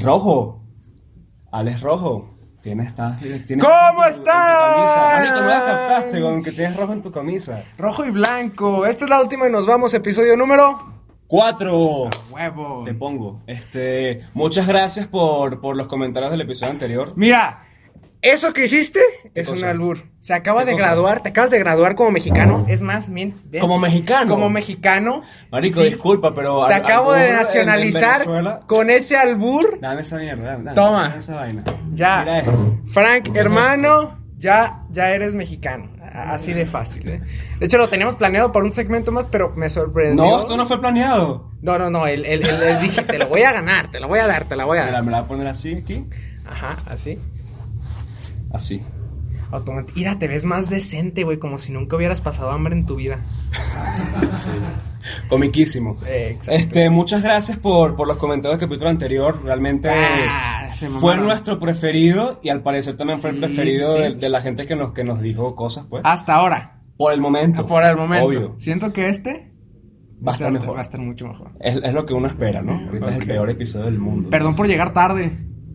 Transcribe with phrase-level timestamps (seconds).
[0.00, 0.62] Rojo.
[1.52, 2.38] Alex Rojo.
[2.60, 5.14] Tienes, estás, tienes ¿Cómo estás?
[5.14, 7.62] Marico, no la captaste, con que tienes rojo en tu camisa.
[7.78, 8.84] Rojo y blanco.
[8.84, 9.94] Esta es la última y nos vamos.
[9.94, 10.76] Episodio número.
[11.28, 12.10] Cuatro.
[12.30, 12.82] Huevo.
[12.84, 13.42] Te pongo.
[13.46, 17.12] Este, muchas gracias por, por los comentarios del episodio anterior.
[17.14, 17.67] Mira,
[18.22, 19.00] eso que hiciste
[19.34, 20.04] ¿Qué es un albur.
[20.20, 20.86] Se acaba ¿Qué de cosa?
[20.86, 21.22] graduar.
[21.22, 22.66] Te acabas de graduar como mexicano.
[22.68, 23.34] Es más, bien.
[23.60, 24.30] Como mexicano.
[24.34, 25.22] Como mexicano.
[25.52, 25.86] Marico, Sí.
[25.90, 26.66] disculpa, pero.
[26.66, 29.78] Te al- acabo de albur en- en nacionalizar con ese albur.
[29.80, 31.02] Dame esa mierda, dame, Toma.
[31.08, 31.64] dame esa vaina.
[31.94, 32.20] Ya.
[32.20, 32.78] Mira esto.
[32.86, 35.90] Frank, hermano, ya, ya eres mexicano.
[36.10, 37.20] Así de fácil, ¿eh?
[37.60, 40.24] De hecho, lo teníamos planeado por un segmento más, pero me sorprendió.
[40.24, 41.50] No, esto no fue planeado.
[41.60, 44.08] No, no, no, el, el, el- el dije, te lo voy a ganar, te lo
[44.08, 45.04] voy a dar, te la voy a Mira, dar.
[45.04, 46.06] me la voy a poner así aquí.
[46.46, 47.18] Ajá, así.
[48.52, 48.80] Así.
[49.50, 49.98] Automático.
[49.98, 53.18] Mira, te ves más decente, güey, como si nunca hubieras pasado hambre en tu vida.
[55.28, 55.96] Comiquísimo.
[56.06, 56.38] Eh.
[56.48, 59.40] Este, muchas gracias por, por los comentarios del capítulo anterior.
[59.42, 60.68] Realmente Ah,
[61.00, 64.02] fue nuestro preferido y al parecer también fue Sí, el preferido sí, sí.
[64.02, 66.02] De, de la gente que nos, que nos dijo cosas, pues.
[66.04, 66.80] Hasta ahora.
[66.96, 67.66] Por el momento.
[67.66, 68.26] Por el momento.
[68.26, 68.54] Obvio.
[68.58, 69.50] Siento que este
[70.26, 70.74] Va a estar mejor.
[70.74, 71.52] Va a estar mucho mejor.
[71.60, 72.72] Es, es lo que uno espera, ¿no?
[72.86, 74.28] Ahorita es el peor episodio del mundo.
[74.30, 75.30] Perdón por llegar tarde.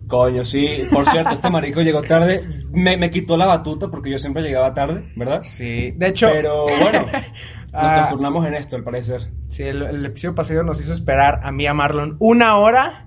[0.08, 0.84] Coño, sí.
[0.92, 2.44] Por cierto, este marico llegó tarde.
[2.72, 5.40] Me, me quitó la batuta porque yo siempre llegaba tarde, ¿verdad?
[5.44, 5.92] Sí.
[5.96, 6.28] De hecho.
[6.30, 7.00] Pero bueno,
[7.72, 8.06] nos, Ah.
[8.10, 9.30] turnamos en esto, al parecer.
[9.48, 13.00] Sí, el, el episodio pasado nos hizo esperar a mí a Marlon una hora.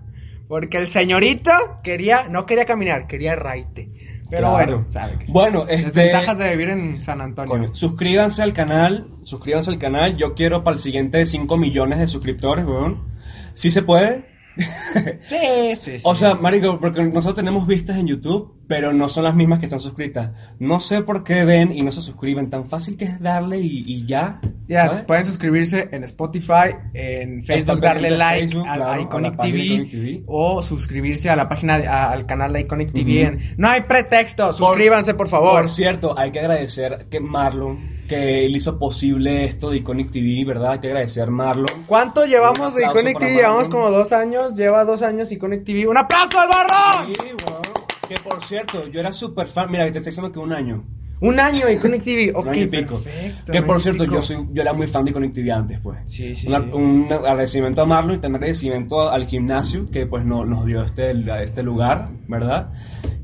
[0.47, 1.51] Porque el señorito
[1.83, 3.91] quería, no quería caminar, quería raite.
[4.29, 4.53] Pero Claro.
[4.53, 6.03] bueno, sabe que- Bueno, este.
[6.03, 7.51] ventajas de vivir en San Antonio.
[7.51, 10.15] Coño, suscríbanse al canal, suscríbanse al canal.
[10.15, 13.09] Yo quiero para el siguiente 5 millones de suscriptores, weón.
[13.53, 14.36] Si se puede.
[15.21, 16.01] Sí, sí, sí.
[16.03, 19.65] O sea, marico, porque nosotros tenemos vistas en YouTube, pero no son las mismas que
[19.65, 20.31] están suscritas.
[20.59, 22.49] No sé por qué ven y no se suscriben.
[22.49, 24.39] Tan fácil que es darle y, y ya.
[24.67, 25.03] ya, ¿sabes?
[25.05, 29.89] pueden suscribirse en Spotify, en Facebook, darle like Facebook, a, claro, a Iconic, TV, Iconic
[29.89, 30.23] TV.
[30.27, 33.21] o suscribirse a la página, de- a- al canal de Iconic TV.
[33.23, 35.61] En- No hay pretexto, suscríbanse por favor.
[35.61, 40.43] Por cierto, hay que agradecer que Marlon, que él hizo posible esto de Iconic TV,
[40.45, 40.71] ¿verdad?
[40.73, 41.83] Hay que agradecer a Marlon.
[41.85, 43.33] ¿Cuánto llevamos de Iconic TV?
[43.35, 45.87] Llevamos como dos años, lleva dos años Iconic TV.
[45.87, 47.05] ¡Un aplauso al!
[47.07, 47.13] Sí,
[47.45, 47.76] weón.
[48.07, 49.69] Que por cierto, yo era súper fan.
[49.71, 50.83] Mira, te estoy diciendo que un año.
[51.19, 52.99] Un año Iconic TV, ok, un año y pico.
[52.99, 53.51] perfecto.
[53.51, 55.97] que por cierto, yo soy, yo era muy fan de TV antes, pues.
[56.05, 56.69] Sí, sí, Una- sí.
[56.71, 61.15] Un agradecimiento a Marlon y también agradecimiento al gimnasio que pues no- nos dio este,
[61.43, 62.71] este lugar, ¿verdad?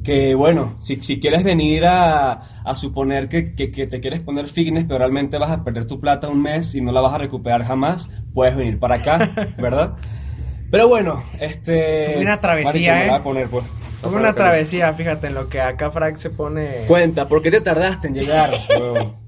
[0.03, 2.31] Que bueno, si, si quieres venir a,
[2.63, 5.99] a suponer que, que- que te quieres poner fitness, pero realmente vas a perder tu
[5.99, 9.29] plata un mes y no la vas a recuperar jamás, puedes venir para acá,
[9.59, 9.93] ¿verdad?
[10.71, 12.05] Pero bueno, este...
[12.13, 13.05] Tuve una travesía, me ¿eh?
[13.05, 13.65] la voy a poner, pues.
[14.03, 16.85] Tuve una travesía, fíjate, en lo que acá Frank se pone...
[16.87, 18.51] Cuenta, ¿por qué te tardaste en llegar?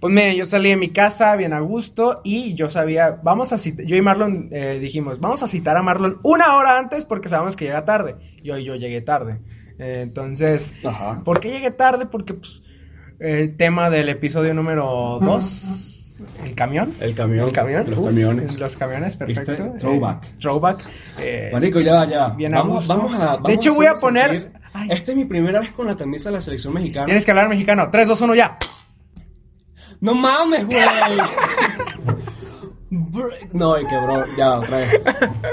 [0.00, 3.58] Pues miren, yo salí de mi casa bien a gusto y yo sabía, vamos a
[3.58, 7.28] citar, yo y Marlon eh, dijimos, vamos a citar a Marlon una hora antes porque
[7.28, 8.14] sabemos que llega tarde.
[8.40, 9.40] Yo yo llegué tarde.
[9.78, 11.22] Eh, entonces, Ajá.
[11.24, 12.06] ¿por qué llegué tarde?
[12.06, 12.62] Porque, pues,
[13.18, 15.97] el tema del episodio número 2,
[16.44, 16.94] el camión.
[17.00, 17.46] El camión.
[17.46, 17.84] El camión.
[17.88, 18.58] Los uh, camiones.
[18.60, 19.52] Los camiones, perfecto.
[19.52, 20.36] Eh, Throwback.
[20.38, 20.84] throwback.
[21.18, 22.28] eh, Marico, ya, ya.
[22.30, 22.96] Bien a vamos, gusto.
[22.96, 23.26] vamos a.
[23.34, 24.88] vamos De hecho, voy a poner- Ay.
[24.90, 27.06] Esta es mi primera vez con la camisa de la selección mexicana.
[27.06, 27.88] Tienes que hablar mexicano.
[27.90, 28.58] 3, 2, 1, ya.
[30.00, 30.78] ¡No mames, güey!
[33.52, 35.00] No, y que bro, ya, otra vez.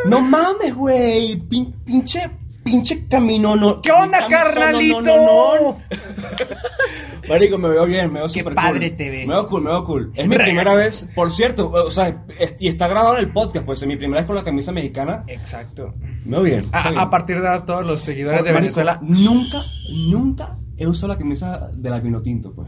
[0.06, 1.36] ¡No mames, güey!
[1.50, 2.30] Pin- pinche,
[2.64, 3.82] pinche camino, no.
[3.82, 5.02] ¿Qué onda, camisón, carnalito?
[5.02, 5.82] no, no, no.
[7.30, 8.98] Marico, me veo bien, me veo Qué súper padre cool.
[8.98, 9.28] te ves.
[9.28, 10.12] Me veo cool, me veo cool.
[10.16, 10.48] Es mi Real.
[10.50, 13.88] primera vez, por cierto, o sea, es- y está grabado en el podcast, pues es
[13.88, 15.24] mi primera vez con la camisa mexicana.
[15.28, 15.94] Exacto.
[16.26, 16.62] Me veo bien.
[16.72, 17.00] A, está bien.
[17.02, 21.18] a partir de ahora, todos los seguidores de Marico, Venezuela Nunca, nunca he usado la
[21.18, 22.68] camisa de la Vinotinto, pues.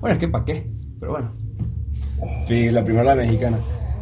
[0.00, 0.70] Bueno, es que para qué,
[1.00, 1.30] pero bueno.
[2.46, 3.58] Sí, la primera la mexicana.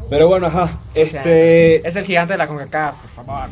[0.09, 0.81] Pero bueno, ajá.
[0.95, 1.87] Este.
[1.87, 3.49] Es el gigante de la CONCACAF, por favor.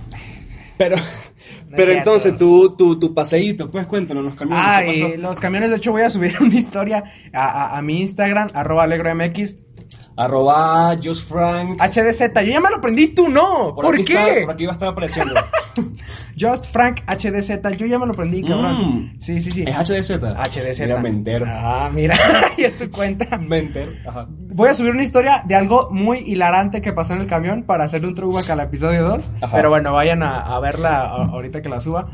[0.77, 0.97] Pero.
[0.97, 4.65] No pero entonces, tu, tu, tu paseíto, pues cuéntanos los camiones.
[4.67, 5.17] Ah, ¿qué pasó?
[5.17, 8.85] los camiones, de hecho, voy a subir una historia a, a- a mi Instagram, arroba
[8.85, 9.59] alegromx,
[10.17, 11.81] Arroba JustFrank.
[11.81, 12.33] HDZ.
[12.45, 13.75] Yo ya me lo aprendí, tú no.
[13.75, 14.15] ¿Por, aquí qué?
[14.15, 15.35] está- por aquí va a estar apareciendo.
[16.39, 17.77] Just Frank HDZ.
[17.77, 18.77] Yo ya me lo aprendí, cabrón.
[19.15, 19.21] Mm.
[19.21, 19.65] Sí, sí, sí.
[19.67, 20.21] ¿Es HDZ?
[20.21, 20.81] HDZ.
[20.81, 21.47] Mira, me entero.
[21.49, 22.17] Ah, mira,
[22.57, 23.39] y es su cuenta.
[23.39, 23.91] Me entero.
[24.07, 24.27] Ajá.
[24.29, 27.85] Voy a subir una historia de algo muy hilarante que pasó en el camión para
[27.85, 29.33] hacerle un throwback al episodio 2.
[29.43, 29.57] Ajá.
[29.57, 32.09] Pero bueno, vayan a, a verla a- ahorita que la suba.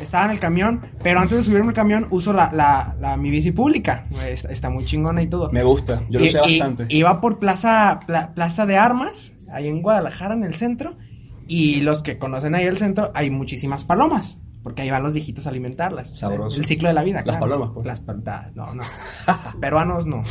[0.00, 3.30] Estaba en el camión, pero antes de subirme al camión uso la, la, la- mi
[3.30, 4.06] bici pública.
[4.26, 5.48] Está, está muy chingona y todo.
[5.52, 6.86] Me gusta, yo lo Y- sé y- bastante.
[6.88, 10.96] Iba por Plaza, Pla- Plaza de Armas, ahí en Guadalajara, en el centro.
[11.46, 14.40] Y los que conocen ahí el centro, hay muchísimas palomas.
[14.62, 16.18] Porque ahí van los viejitos a alimentarlas.
[16.18, 16.56] Sabroso.
[16.56, 17.18] El ciclo de la vida.
[17.18, 17.40] Las claro.
[17.40, 17.86] palomas, pues.
[17.86, 18.82] Las palomas, no, no.
[19.60, 20.22] Peruanos no.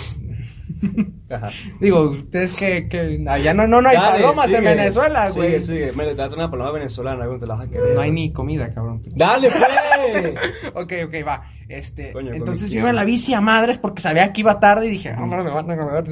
[1.30, 1.50] Ajá.
[1.80, 4.63] Digo, ustedes que, que allá no, no, no hay Dale, palomas en.
[4.63, 5.62] Venezuela, güey.
[5.62, 5.94] Sigue, sigue.
[5.94, 7.94] Me le trata una paloma venezolana, güey, te la vas a querer.
[7.94, 9.04] No hay ni comida, cabrón.
[9.16, 10.36] Dale, pues.
[10.74, 11.44] Ok, ok, va.
[11.69, 14.88] Este, Coño, entonces yo iba en la bici a madres porque sabía que iba tarde
[14.88, 16.04] y dije, ah, no, me van a grabar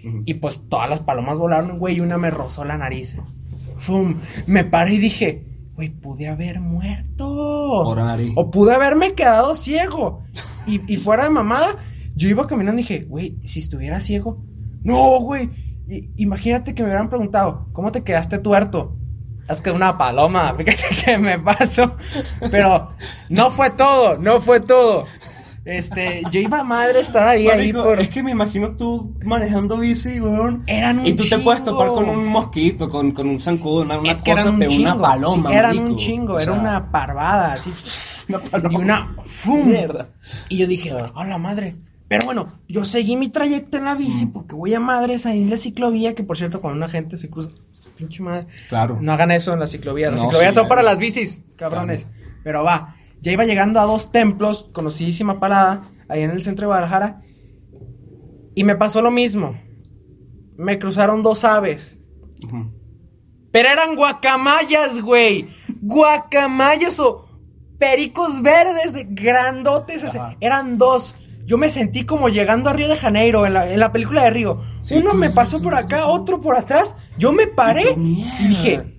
[0.00, 0.16] esos güeyes".
[0.16, 0.22] Ujú.
[0.26, 3.16] Y pues todas las palomas volaron, güey, y una me rozó la nariz.
[3.78, 4.16] Fum.
[4.46, 5.44] Me paré y dije,
[5.74, 7.26] güey, pude haber muerto.
[8.36, 10.22] O pude haberme quedado ciego.
[10.66, 11.76] Y, y fuera de mamada,
[12.14, 14.42] yo iba caminando y dije, güey, si estuviera ciego.
[14.82, 15.50] No, güey.
[16.16, 18.96] Imagínate que me hubieran preguntado, ¿cómo te quedaste tuerto?
[19.48, 21.96] Es que una paloma, fíjate que me pasó.
[22.50, 22.92] Pero
[23.28, 25.04] no fue todo, no fue todo.
[25.64, 28.00] Este, yo iba a madre, estaba ahí, ahí por.
[28.00, 30.62] Es que me imagino tú manejando bici, weón.
[30.66, 33.96] Eran un Y tú te puedes topar con un mosquito, con, con un zancudo, una,
[34.10, 34.82] es que cosa, un pero chingo.
[34.84, 35.50] una paloma.
[35.50, 37.72] sí, eran un chingo, O era una parvada, así.
[38.28, 38.72] una paloma.
[38.72, 39.14] Y una.
[39.26, 39.66] ¡Fum!
[39.68, 40.08] Mierda.
[40.48, 41.76] Y yo dije, a la madre.
[42.08, 44.32] Pero bueno, yo seguí mi trayecto en la bici Mm.
[44.32, 47.28] porque voy a madres ahí en la ciclovía, que por cierto, cuando una gente se
[47.30, 47.50] cruza,
[47.98, 48.46] pinche madre.
[48.70, 48.98] Claro.
[49.00, 50.10] No hagan eso en la ciclovía.
[50.10, 52.06] Las No, ciclovías sí, son para las bicis, cabrones.
[52.42, 56.68] Pero va, ya iba llegando a dos templos, conocidísima parada, ahí en el centro de
[56.68, 57.22] Guadalajara.
[58.54, 59.54] Y me pasó lo mismo.
[60.56, 61.98] Me cruzaron dos aves.
[63.50, 65.48] Pero eran guacamayas, güey.
[65.80, 67.26] Guacamayas o
[67.78, 70.04] pericos verdes, de grandotes.
[70.04, 70.18] así.
[70.40, 71.16] Eran dos.
[71.46, 74.30] Yo me sentí como llegando a Río de Janeiro, en la, en la película de
[74.30, 74.62] Río.
[74.82, 76.94] Sí, Uno me pasó por acá, otro por atrás.
[77.18, 78.89] Yo me paré y dije,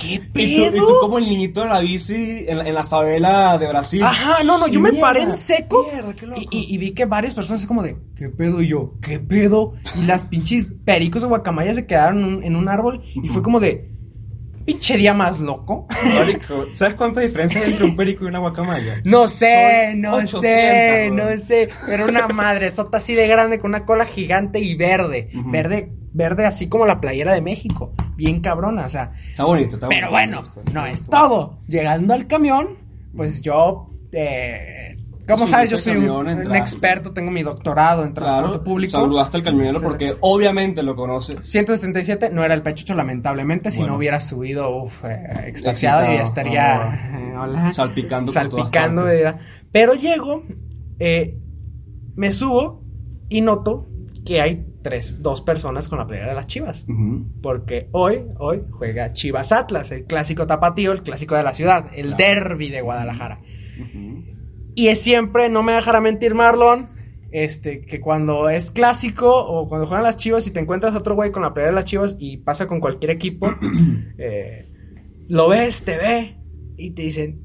[0.00, 0.76] ¿qué Y tú, pedo?
[0.76, 4.02] y tú como el niñito de la bici en la, en la favela de Brasil.
[4.02, 6.40] Ajá, no, no, yo me Mierda, paré en seco Mierda, qué loco.
[6.50, 8.62] y, vi que varias personas como de, ¿qué pedo?
[8.62, 9.74] Y yo, ¿qué pedo?
[10.00, 13.90] Y las pinches pericos de guacamayas se quedaron en un, árbol y fue como de,
[14.64, 15.86] pinche día más loco.
[16.14, 19.00] Marico, ¿sabes cuánta diferencia hay entre un perico y una guacamaya?
[19.04, 21.24] No sé, Son no 800, sé, bro.
[21.24, 21.68] no sé.
[21.86, 25.30] Pero una madre sota así de grande con una cola gigante y verde.
[25.46, 27.92] Verde, verde así como la playera de México.
[28.20, 29.12] Bien cabrona, o sea.
[29.30, 30.42] Está bonito, está Pero bonito.
[30.42, 31.58] bueno, no es todo.
[31.68, 32.76] Llegando al camión,
[33.16, 33.88] pues yo.
[34.12, 34.94] Eh,
[35.26, 35.70] ¿Cómo Subiste sabes?
[35.70, 38.90] Yo soy un, experto, tengo mi doctorado en transporte Claro, público.
[38.90, 41.46] saludaste al camionero porque obviamente lo conoces.
[41.46, 43.70] 177 no era el pechucho, lamentablemente.
[43.70, 43.92] Si Bueno.
[43.94, 45.02] no hubiera subido, uff,
[45.46, 47.10] extasiado, yo ya estaría.
[47.16, 47.72] Eh, hola.
[47.72, 49.34] Salpicando Salpicando de.
[49.72, 50.42] Pero llego,
[50.98, 51.38] eh,
[52.16, 52.82] me subo
[53.30, 53.86] y noto
[54.26, 56.84] que hay tres, dos personas con la playera de las chivas.
[57.42, 62.14] Porque hoy, hoy juega Chivas Atlas, el clásico tapatío, el clásico de la ciudad, el
[62.14, 62.16] Claro.
[62.18, 63.40] derby de Guadalajara.
[64.74, 66.88] Y es siempre, no me dejará mentir Marlon,
[67.32, 71.14] este, que cuando es clásico o cuando juegan las chivas y te encuentras a otro
[71.14, 73.48] güey con la playera de las chivas y pasa con cualquier equipo,
[74.18, 74.68] eh,
[75.28, 76.36] lo ves, te ve
[76.76, 77.44] y te dicen,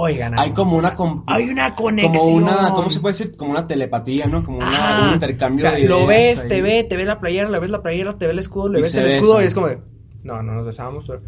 [0.00, 0.94] oigan, Hay como una
[1.26, 2.16] hay una conexión.
[2.16, 3.36] como una, ¿cómo se puede decir?
[3.36, 4.44] Como una telepatía, ¿no?
[4.44, 5.90] Como una- un intercambio O sea, de ideas.
[5.90, 6.48] Lo ves, ahí.
[6.48, 8.78] te ve, te ve la playera, le ves la playera, te ve el escudo, le
[8.78, 9.80] Y ves el escudo y es como de,
[10.22, 11.22] no, no nos besamos, pero...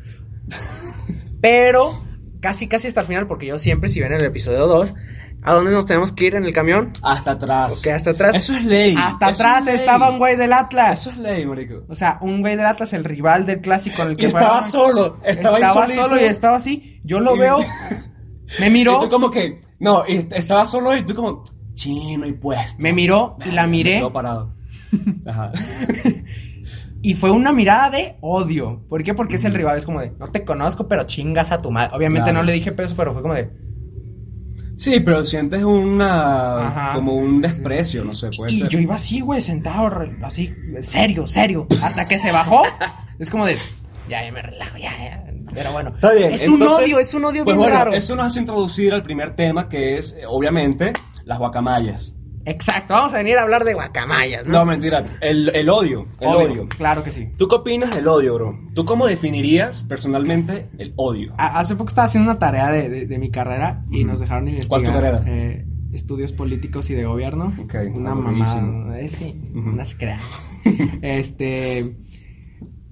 [1.40, 1.92] pero,
[2.40, 4.94] casi, casi hasta el final, porque yo siempre, si ven el episodio 2,
[5.42, 6.92] ¿a dónde nos tenemos que ir en el camión?
[7.02, 7.80] Hasta atrás.
[7.80, 8.36] Ok, hasta atrás.
[8.36, 8.94] Eso es ley.
[8.98, 11.00] Hasta Eso atrás es estaba un güey del Atlas.
[11.00, 11.84] Eso es ley, marico.
[11.88, 14.62] O sea, un güey del Atlas, el rival del clásico en el que Y estaba
[14.64, 15.18] solo.
[15.24, 17.00] Estaba, solo y estaba así.
[17.04, 17.58] Yo lo veo,
[18.58, 21.42] me Y miró, tú como que, no, y estaba solo y tú como,
[21.74, 22.82] chino y puesto.
[22.82, 23.96] me miró y la Me miré.
[23.98, 24.54] quedo parado.
[25.26, 25.52] Ajá.
[27.02, 28.82] Y fue una mirada de odio.
[28.86, 29.14] ¿Por qué?
[29.14, 29.78] Porque es el rival.
[29.78, 31.96] Es como de, no te conozco, pero chingas a tu madre.
[31.96, 32.40] Obviamente Claro.
[32.40, 33.50] no le dije peso, pero fue como de,
[34.76, 37.40] Sí, pero sientes una, Ajá, como sí, un sí, sí.
[37.42, 38.68] desprecio, no sé, puede y ser.
[38.68, 39.90] yo iba así, güey, sentado,
[40.22, 41.66] así, serio, serio.
[41.82, 42.62] Hasta que se bajó,
[43.18, 43.56] es como de,
[44.06, 45.24] ya, ya me relajo, ya, ya.
[45.54, 46.32] Pero bueno, Está bien.
[46.32, 47.92] es un odio, es un odio pues bien bueno, raro.
[47.94, 50.92] Eso nos hace introducir al primer tema que es, eh, obviamente,
[51.24, 52.16] las guacamayas.
[52.46, 54.52] Exacto, vamos a venir a hablar de guacamayas, ¿no?
[54.60, 55.04] No, mentira.
[55.20, 56.06] El, el odio.
[56.20, 56.68] El odio.
[56.68, 57.28] Claro que sí.
[57.36, 58.58] ¿Tú qué opinas del odio, bro?
[58.74, 61.34] ¿Tú cómo definirías personalmente el odio?
[61.36, 64.48] A- Hace poco estaba haciendo una tarea de, de- de mi carrera y nos dejaron
[64.48, 64.80] investigar.
[64.80, 65.22] ¿Cuál tu carrera?
[65.26, 67.52] eh, estudios políticos y de gobierno.
[67.62, 68.62] Ok, Una aburridísimo.
[68.84, 68.98] mamá.
[69.00, 69.68] eh, sí, Ujú.
[69.70, 70.18] una se crea.
[71.02, 71.94] este.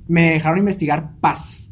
[0.09, 1.68] Me dejaron investigar paz.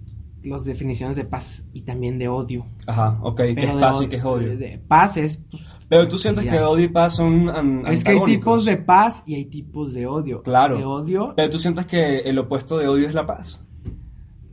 [0.47, 2.65] Las definiciones de paz y también de odio.
[2.87, 3.37] Ajá, ok.
[3.37, 4.49] ¿Qué es paz y qué es odio?
[4.51, 5.39] de- de paz es.
[5.51, 8.77] pues, Pero tú sientes que odio y paz son an- es que hay tipos de
[8.77, 10.43] paz y hay tipos de odio.
[10.43, 10.79] Claro.
[10.79, 11.33] De odio.
[11.37, 13.67] Pero tú sientes que el opuesto de odio es la paz.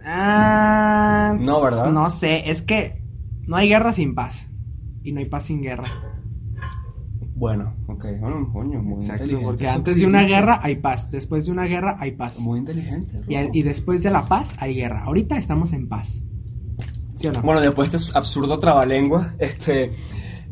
[0.06, 1.92] Ah, No, ¿verdad?
[1.92, 3.02] No sé, es que
[3.48, 4.50] no hay guerra sin paz.
[5.04, 5.84] Y no hay paz sin guerra.
[7.44, 8.06] Bueno, ok.
[8.22, 9.46] Bueno, coño, muy Exacto, inteligente.
[9.46, 12.40] porque antes de una guerra hay paz, después de una guerra hay paz.
[12.40, 13.20] Muy inteligente.
[13.28, 15.04] Y, y después de la paz hay guerra.
[15.04, 16.24] Ahorita estamos en paz.
[17.16, 17.42] ¿Sí o no?
[17.42, 19.84] Bueno, después de este absurdo trabalengua, este...
[19.86, 19.92] eh,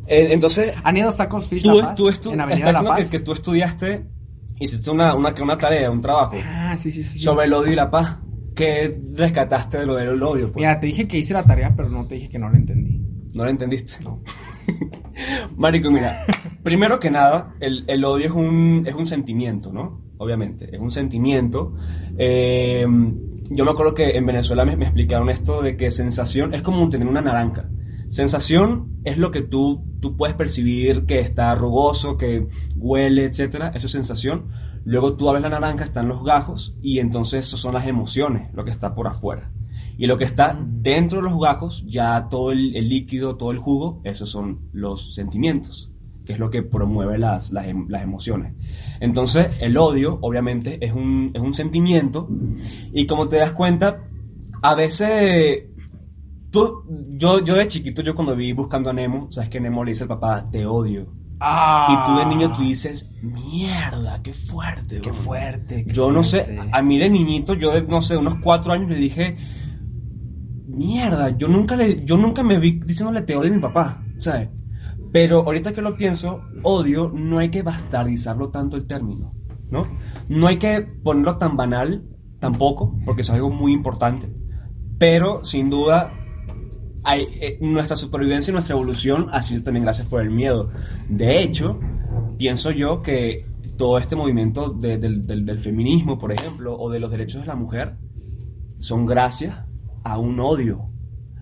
[0.07, 1.95] entonces, ¿Han ido a tacos fish tú, La Paz?
[1.95, 2.99] tú estu- en estás Avenida La diciendo Paz.
[2.99, 4.05] que, que tú estudiaste
[4.59, 7.19] hiciste una, una, una tarea, un trabajo Ah, sí, sí, sí.
[7.19, 8.17] sobre el odio y la paz.
[8.53, 10.51] ¿Qué rescataste de lo del odio?
[10.51, 10.57] Pues?
[10.57, 13.01] Mira, te dije que hice la tarea, pero no te dije que no la entendí.
[13.33, 13.93] ¿No lo entendiste?
[14.03, 14.19] No.
[15.57, 16.25] Marico, mira,
[16.63, 20.01] primero que nada, el, odio es un, es un sentimiento, ¿no?
[20.17, 21.73] Obviamente, es un sentimiento.
[22.17, 22.85] Eh,
[23.49, 26.89] yo me acuerdo que en Venezuela me, me explicaron esto de que sensación es como
[26.89, 27.69] tener una naranja.
[28.09, 33.71] Sensación es lo que tú, tú puedes percibir que está rugoso, que huele, etcétera.
[33.73, 34.49] Eso es sensación.
[34.83, 38.65] Luego tú abres la naranja, están los gajos y entonces eso son las emociones, lo
[38.65, 39.51] que está por afuera.
[39.97, 43.59] Y lo que está dentro de los gajos, ya todo el, el líquido, todo el
[43.59, 45.90] jugo, esos son los sentimientos,
[46.25, 48.53] que es lo que promueve las, las, em- las emociones.
[48.99, 52.29] Entonces, el odio, obviamente, es un, es un sentimiento
[52.93, 54.03] y como te das cuenta,
[54.61, 55.65] a veces...
[56.51, 59.91] Tú, yo, yo de chiquito, yo cuando vi buscando a Nemo, sabes que Nemo le
[59.91, 61.07] dice al papá, te odio.
[61.39, 61.87] Ah.
[61.89, 64.99] Y tú de niño tú dices, mierda, qué fuerte.
[64.99, 65.19] Qué bro".
[65.21, 65.85] fuerte.
[65.85, 66.69] qué Yo no sé, fuerte.
[66.73, 69.37] a mí de niñito, yo de, no sé, unos cuatro años le dije,
[70.67, 74.49] mierda, yo nunca, le, yo nunca me vi diciéndole te odio a mi papá, ¿sabes?
[75.11, 79.33] Pero ahorita que lo pienso, odio no hay que bastardizarlo tanto el término,
[79.69, 79.87] ¿no?
[80.29, 82.05] No hay que ponerlo tan banal
[82.39, 84.31] tampoco, porque es algo muy importante.
[84.97, 86.13] Pero sin duda,
[87.03, 90.69] hay, eh, nuestra supervivencia y nuestra evolución ha sido también gracias por el miedo.
[91.09, 91.79] De hecho,
[92.37, 93.45] pienso yo que
[93.77, 97.47] todo este movimiento de- del, del- del feminismo, por ejemplo, o de los derechos de
[97.47, 97.97] la mujer,
[98.77, 99.65] son gracias
[100.03, 100.90] a un odio,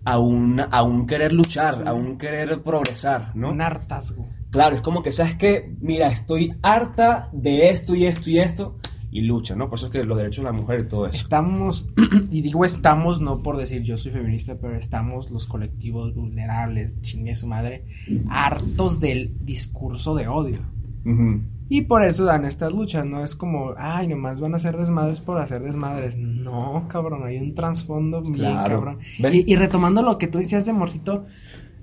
[0.04, 3.52] a un, a un querer luchar, a un querer progresar, ¿no?
[3.52, 4.28] Un hartazgo.
[4.52, 5.76] Claro, es como que, ¿sabes qué?
[5.80, 8.80] Mira, estoy harta de esto y esto y esto,
[9.12, 9.70] y lucha, ¿no?
[9.70, 11.20] Por eso es que los derechos de la mujer y todo eso.
[11.20, 11.90] Estamos,
[12.32, 17.36] y digo estamos no por decir yo soy feminista, pero estamos los colectivos vulnerables, chingue
[17.36, 17.86] su madre,
[18.30, 20.60] hartos del discurso de odio.
[21.72, 25.20] Y por eso dan estas luchas, no es como, ay, nomás van a hacer desmadres
[25.22, 26.18] por hacer desmadres.
[26.18, 28.76] No, cabrón, hay un trasfondo bien Claro.
[28.80, 29.00] cabrón.
[29.34, 31.28] Y, y retomando lo que tú decías de Morrito,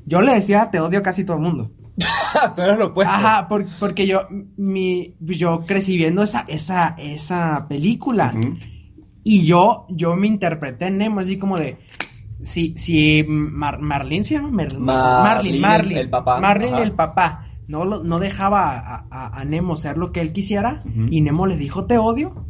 [0.05, 1.71] yo le decía, te odio a casi todo el mundo.
[2.55, 3.14] Tú eres lo opuesto.
[3.14, 4.23] Ajá, por- porque yo,
[4.57, 8.35] mi, yo crecí viendo esa, esa, esa película.
[9.25, 11.78] Y yo, yo me interpreté en Nemo así como de.
[12.43, 16.83] Si, si Mar- Marlene se llama Mer- Marlene, Marlin, Marlin, el- papá, Marlin, ajá.
[16.83, 17.47] el papá.
[17.68, 20.82] No, lo- no dejaba a, a- a Nemo ser lo que él quisiera.
[21.11, 22.46] Y Nemo le dijo, te odio.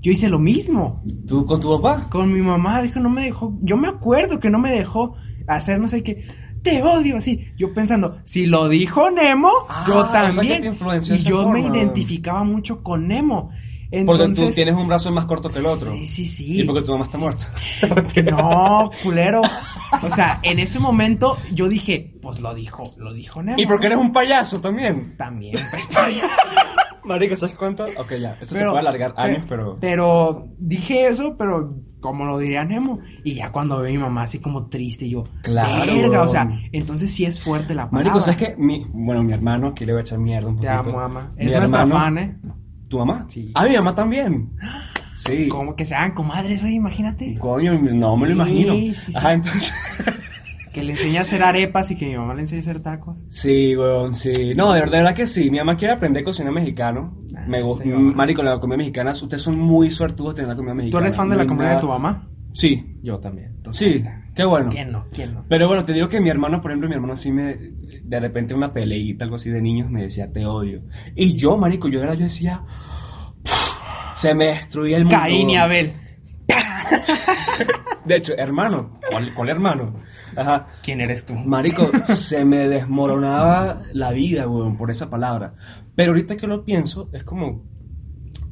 [0.00, 1.02] Yo hice lo mismo.
[1.26, 2.08] ¿Tú con tu papá?
[2.10, 3.56] Con mi mamá, dijo, no me dejó.
[3.62, 5.14] Yo me acuerdo que no me dejó
[5.46, 6.24] hacer no sé qué.
[6.62, 7.46] Te odio, así.
[7.56, 10.62] Yo pensando, si lo dijo Nemo, Ah, yo o sea, que también.
[11.14, 13.50] y yo me identificaba mucho con Nemo.
[14.04, 15.90] Porque tú tienes un brazo más corto que el otro.
[15.92, 16.60] Sí, sí, sí.
[16.60, 17.46] Y porque tu mamá está muerta.
[18.30, 19.40] No, culero.
[20.02, 23.56] O sea, en ese momento yo dije, pues lo dijo, lo dijo Nemo.
[23.58, 25.16] Y porque eres un payaso también.
[25.16, 25.88] También, pues,
[27.04, 27.84] Marica, ¿sabes cuánto?
[27.96, 28.32] Ok, ya.
[28.32, 29.78] Esto se Pero- puede alargar años, pero...
[29.80, 32.98] Pero dije eso, pero como lo diría Nemo.
[33.24, 36.46] Y ya cuando ve a mi mamá así como triste, yo, Claro, verga, o sea,
[36.72, 38.10] entonces sí es fuerte la palabra.
[38.10, 38.54] Marico, ¿sabes qué?
[38.58, 40.90] Mi, bueno, mi hermano, aquí le voy a echar mierda un Te poquito.
[40.90, 41.32] amo, mamá.
[41.36, 42.36] Mi Es nuestra hermano- fan, ¿eh?
[42.88, 43.26] ¿Tu mamá?
[43.28, 43.50] Sí.
[43.54, 44.50] Ah, mi mamá también.
[45.14, 45.48] Sí.
[45.48, 47.36] Como que se hagan comadres, oye, imagínate.
[47.38, 48.72] Coño, no me lo imagino.
[48.74, 49.12] sí, sí.
[49.14, 49.72] Ajá, entonces...
[50.72, 53.18] Que le enseñe a hacer arepas y que mi mamá le enseñe a hacer tacos.
[53.30, 54.54] Sí, weón, sí.
[54.54, 55.50] No, de verdad, que sí.
[55.50, 57.16] Mi mamá quiere aprender a cocinar mexicano.
[57.36, 57.84] Ah, Me gusta.
[57.86, 61.06] Marico, la comida mexicana, ustedes son muy suertudos tener la comida ¿Tú mexicana.
[61.06, 62.28] eres fan de No la comida de tu mamá?
[62.52, 63.54] Sí, Yo también.
[63.56, 63.96] Entonces, sí.
[63.96, 64.22] está.
[64.38, 64.70] Qué bueno.
[64.70, 65.04] ¿Quién no?
[65.12, 65.44] ¿Quién no?
[65.48, 68.54] Pero bueno, te digo que mi hermano, por ejemplo, mi hermano sí me, de repente
[68.54, 70.82] una peleita, algo así de niños, me decía, te odio.
[71.16, 72.62] Y yo, marico, yo era, yo decía,
[74.14, 75.18] se me destruía el mundo.
[75.18, 75.92] Caín y Abel.
[78.04, 80.04] De hecho, hermano, ¿cuál, cuál hermano?
[80.36, 80.68] Ajá.
[80.84, 81.34] ¿Quién eres tú?
[81.34, 85.54] Marico, se me desmoronaba la vida, weón, por esa palabra.
[85.96, 87.64] Pero ahorita que lo pienso, es como,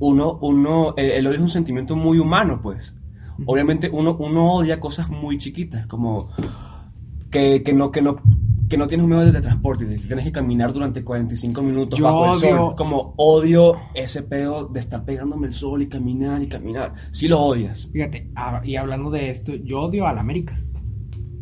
[0.00, 2.96] uno, uno, el, el odio es un sentimiento muy humano, pues.
[3.44, 6.30] Obviamente uno, uno odia cosas muy chiquitas, como
[7.30, 8.16] que, que no, que no,
[8.68, 12.04] que no tienes un medio de transporte y tienes que caminar durante 45 minutos Yo
[12.06, 12.74] bajo el odio- sol.
[12.76, 16.94] Como odio ese pedo de estar pegándome el sol y caminar y caminar.
[17.10, 17.90] Sí lo odias.
[17.92, 20.56] Fíjate, ah, y hablando de esto, yo odio a la América.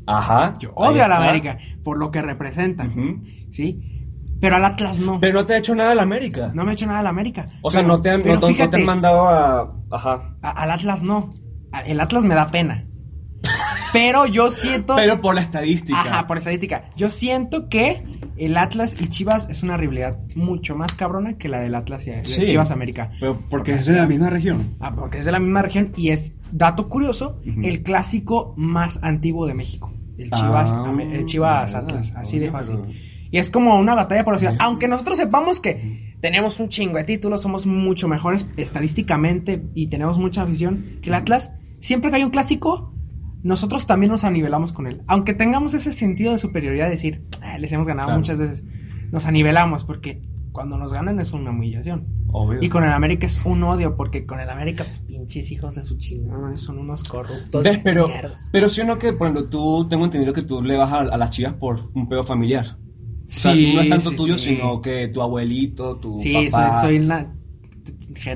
[0.06, 0.56] Ajá.
[0.58, 1.16] Yo odio a la.
[1.16, 3.22] América por lo que representa, Ujú.
[3.50, 3.90] ¿sí?
[4.40, 5.18] Pero al Atlas no.
[5.20, 6.50] Pero no te ha hecho nada la América.
[6.54, 7.46] No me ha hecho nada a la América.
[7.62, 9.74] O sea, Pero- no te han, no te- no te fíjate, han mandado a.
[9.90, 10.36] Ajá.
[10.42, 11.32] a- al Atlas no.
[11.80, 12.86] El Atlas me da pena.
[13.92, 14.96] Pero yo siento.
[14.96, 16.00] Pero por la estadística.
[16.00, 16.90] Ajá, por estadística.
[16.96, 18.02] Yo siento que
[18.36, 22.10] el Atlas y Chivas es una rivalidad mucho más cabrona que la del Atlas y
[22.10, 22.44] de Sí.
[22.46, 23.10] Chivas América.
[23.20, 24.74] Pero porque es de la misma región.
[24.80, 29.46] Ah, porque es de la misma región y es, dato curioso, el clásico más antiguo
[29.46, 29.92] de México.
[30.18, 31.78] El Chivas, Ah.
[31.78, 32.76] Atlas, así de fácil.
[32.80, 32.92] pero-
[33.30, 34.56] Y es como una batalla por la ciudad.
[34.60, 40.18] Aunque nosotros sepamos que tenemos un chingo de títulos, somos mucho mejores estadísticamente y tenemos
[40.18, 41.52] mucha afición que el Atlas.
[41.84, 42.94] Siempre que hay un clásico,
[43.42, 45.02] nosotros también nos anivelamos con él.
[45.06, 48.20] Aunque tengamos ese sentido de superioridad de decir, "Ah, les hemos ganado Claro.
[48.20, 48.64] muchas veces,
[49.12, 52.06] nos anivelamos porque cuando nos ganan es una humillación.
[52.28, 52.58] Obvio.
[52.62, 55.82] Y con el América es un odio, porque con el América, pues, pinches hijos de
[55.82, 57.66] su chingada, son unos corruptos.
[57.84, 58.40] Pero, mierda.
[58.50, 61.00] pero sí o no que, por ejemplo, tú tengo entendido que tú le vas a,
[61.00, 62.78] a las chivas por un pedo familiar.
[62.78, 64.56] O sea, Sí, no es tanto sí, tuyo, sí.
[64.56, 66.80] sino que tu abuelito, tu Sí, papá.
[66.82, 67.26] soy, soy la ge-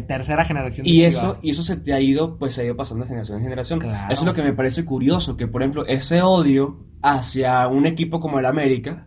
[0.07, 1.15] tercera generación de Y Chivas.
[1.15, 3.45] eso, y eso se te ha ido, pues se ha ido pasando de generación en
[3.45, 3.81] generación.
[3.81, 4.13] Claro.
[4.13, 8.21] Eso es lo que me parece curioso, que por ejemplo, ese odio hacia un equipo
[8.21, 9.07] como el América,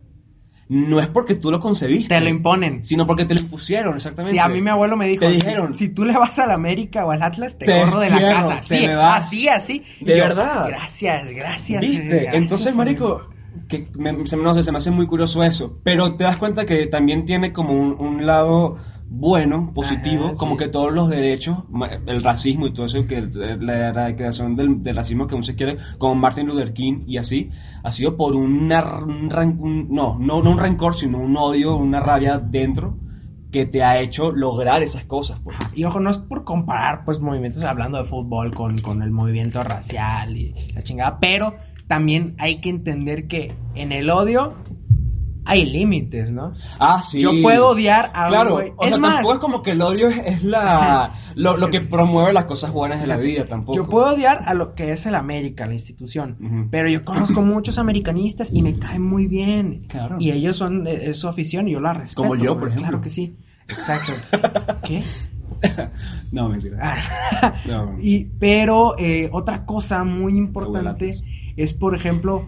[0.69, 2.07] no es porque tú lo concebiste.
[2.15, 2.85] Te lo imponen.
[2.85, 4.33] Sino porque te lo impusieron, exactamente.
[4.35, 5.73] Sí, a mí mi abuelo me dijo, Te dijeron.
[5.73, 8.61] si, tú le vas al América o al Atlas, te, Te corro de la casa.
[8.61, 9.25] te Sí, me vas.
[9.25, 9.83] así, así.
[9.99, 10.67] De yo, verdad.
[10.69, 11.81] Gracias, gracias.
[11.81, 12.05] ¿Viste?
[12.07, 12.77] gracias, Entonces, amigo".
[12.77, 13.29] marico,
[13.67, 15.77] que me, se, me- no sé, se me hace muy curioso eso.
[15.83, 18.77] Pero te das cuenta que también tiene como un, un lado
[19.13, 20.59] bueno, positivo, Ajá, como sí.
[20.59, 21.57] que todos los derechos,
[22.05, 25.53] el racismo y todo eso, que el- la erradicación del, del racismo que aún se
[25.55, 27.49] quiere, como Martin Luther King y así,
[27.83, 31.75] ha sido por una, un ran- un- no, no, no un rencor, sino un odio,
[31.75, 32.97] una rabia dentro
[33.51, 35.41] que te ha hecho lograr esas cosas.
[35.41, 35.57] pues.
[35.75, 39.61] Y ojo, no es por comparar, pues, movimientos hablando de fútbol con, con el movimiento
[39.61, 41.55] racial y la chingada, pero
[41.87, 44.53] también hay que entender que en el odio
[45.45, 46.53] hay límites, ¿no?
[46.79, 47.19] Ah, sí.
[47.21, 48.71] Yo puedo odiar a un Claro, güey.
[48.77, 51.69] o Es sea, más- tampoco es como que el odio es, es la lo, lo
[51.69, 53.75] que promueve las cosas buenas de la vida, tampoco.
[53.77, 57.77] Yo puedo odiar a lo que es el América, la institución, pero yo conozco muchos
[57.77, 59.79] americanistas y me caen muy bien.
[59.87, 60.17] Claro.
[60.19, 62.21] Y ellos son eh, es su afición y yo la respeto.
[62.23, 62.87] Como yo, por ejemplo.
[62.89, 63.35] Claro que sí.
[63.67, 64.13] Exacto.
[64.83, 65.01] ¿Qué?
[66.31, 66.77] No, mentira.
[66.81, 67.53] Ah.
[67.67, 67.97] No.
[68.01, 71.13] Y, pero eh, otra cosa muy importante
[71.55, 72.47] es, por ejemplo,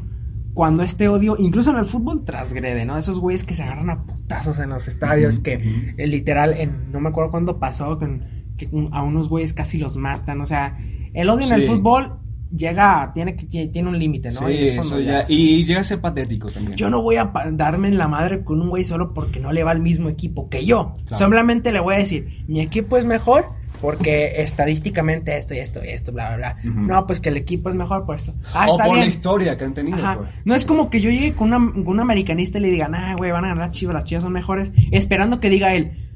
[0.53, 2.97] cuando este odio, incluso en el fútbol, transgrede, ¿no?
[2.97, 6.99] Esos güeyes que se agarran a putazos en los estadios, que eh, literal, en, no
[6.99, 8.23] me acuerdo cuándo pasó, con-
[8.57, 10.77] que a unos güeyes casi los matan, o sea,
[11.13, 12.19] el odio en el fútbol
[12.55, 14.41] llega, tiene, que- tiene un límite, ¿no?
[14.47, 15.25] Sí, Y es eso ya.
[15.27, 16.77] Y llega a ser patético también.
[16.77, 19.63] yo no voy a darme en la madre con un güey solo porque no le
[19.63, 20.93] va al mismo equipo que yo.
[21.07, 21.17] Claro.
[21.25, 23.45] Solamente le voy a decir, mi equipo es mejor
[23.83, 26.71] porque estadísticamente esto y esto y esto, bla, bla, bla.
[26.71, 28.33] No, pues que el equipo es mejor por esto.
[28.53, 29.05] Ah, o está por bien.
[29.05, 30.29] la historia que han tenido, pues.
[30.45, 33.15] No es como que yo llegue con, una- con un americanista y le diga, nah,
[33.17, 36.09] güey, van a ganar las chivas, las chivas son mejores, esperando que diga él,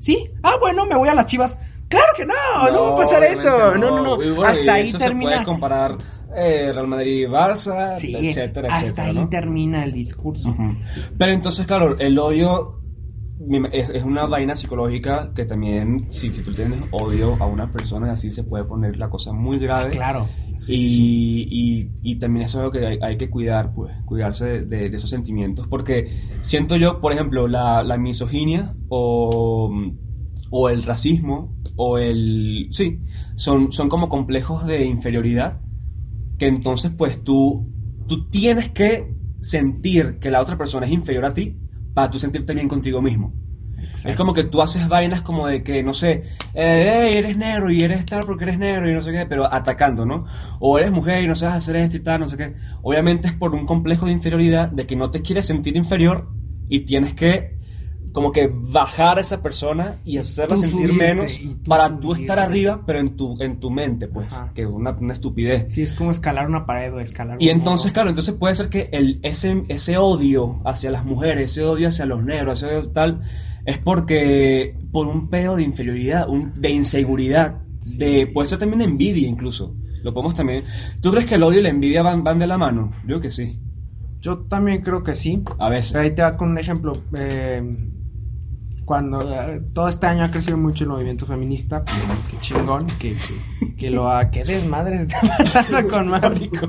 [0.00, 0.30] ¿sí?
[0.42, 1.58] Ah, bueno, me voy a las chivas.
[1.88, 2.34] ¡Claro que no!
[2.72, 3.76] ¡No, va a pasar eso!
[3.76, 4.16] No, no, no.
[4.16, 5.30] Bueno, Hasta ahí eso Se termina.
[5.32, 5.96] puede comparar
[6.36, 9.08] eh, Real Madrid y Barça, Sí, etcétera, hasta etcétera.
[9.08, 9.28] ahí ¿no?
[9.28, 10.54] termina el discurso.
[11.16, 12.80] Pero entonces, claro, el odio
[13.72, 18.12] es, es una vaina psicológica que también, si, si tú tienes odio a una persona,
[18.12, 19.90] así se puede poner la cosa muy grave.
[19.90, 20.28] Claro.
[20.68, 24.64] y, y- y también eso es algo que hay, hay que cuidar, pues, cuidarse de,
[24.66, 25.66] de- de esos sentimientos.
[25.66, 26.08] Porque
[26.40, 29.72] siento yo, por ejemplo, la, la misoginia o,
[30.50, 32.68] o el racismo o el...
[32.70, 33.00] Sí,
[33.34, 35.60] son, son como complejos de inferioridad
[36.38, 37.70] que entonces pues tú,
[38.08, 41.58] tú tienes que sentir que la otra persona es inferior a ti
[41.94, 43.32] para tú sentirte bien contigo mismo.
[44.04, 47.70] Es como que tú haces vainas como de que, no sé, eh, "Ey, eres negro
[47.70, 50.26] y eres tal porque eres negro y no sé qué, pero atacando, ¿no?
[50.58, 52.54] O eres mujer y no sabes hacer esto y tal, no sé qué.
[52.82, 56.28] Obviamente es por un complejo de inferioridad de que no te quieres sentir inferior
[56.68, 57.53] y tienes que
[58.14, 62.12] como que bajar a esa persona y hacerla Tú sentir subirte menos tú para tú
[62.14, 64.52] estar arriba, pero en tu, en tu mente, pues, Ajá.
[64.54, 65.66] que es una, una estupidez.
[65.74, 67.94] Sí, es como escalar una pared o escalar Y un entonces, muro.
[67.94, 72.06] claro, entonces puede ser que el, ese, ese odio hacia las mujeres, ese odio hacia
[72.06, 73.20] los negros, ese odio tal,
[73.66, 77.62] es porque por un pedo de inferioridad, un, de inseguridad,
[77.98, 79.74] de, puede ser también de envidia incluso.
[80.04, 80.62] Lo podemos también.
[81.00, 82.92] ¿Tú crees que el odio y la envidia van, van de la mano?
[83.08, 83.58] Yo que sí.
[84.20, 85.42] Yo también creo que sí.
[85.58, 85.96] A veces.
[85.96, 86.92] Ahí te va con un ejemplo.
[87.14, 87.62] eh,
[88.84, 91.96] cuando eh, todo este año ha crecido mucho el movimiento feminista, pues,
[92.30, 94.30] qué chingón, que, que, que lo ha...
[94.30, 96.68] ¿Qué desmadre está pasando con Marico?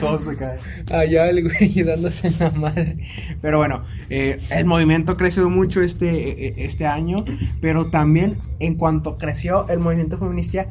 [0.00, 0.58] Todo se cae.
[0.90, 2.98] Allá el güey dándose en la madre.
[3.40, 7.24] Pero bueno, eh, el movimiento ha crecido mucho este, eh, este año,
[7.60, 10.68] pero también en cuanto creció el movimiento feminista,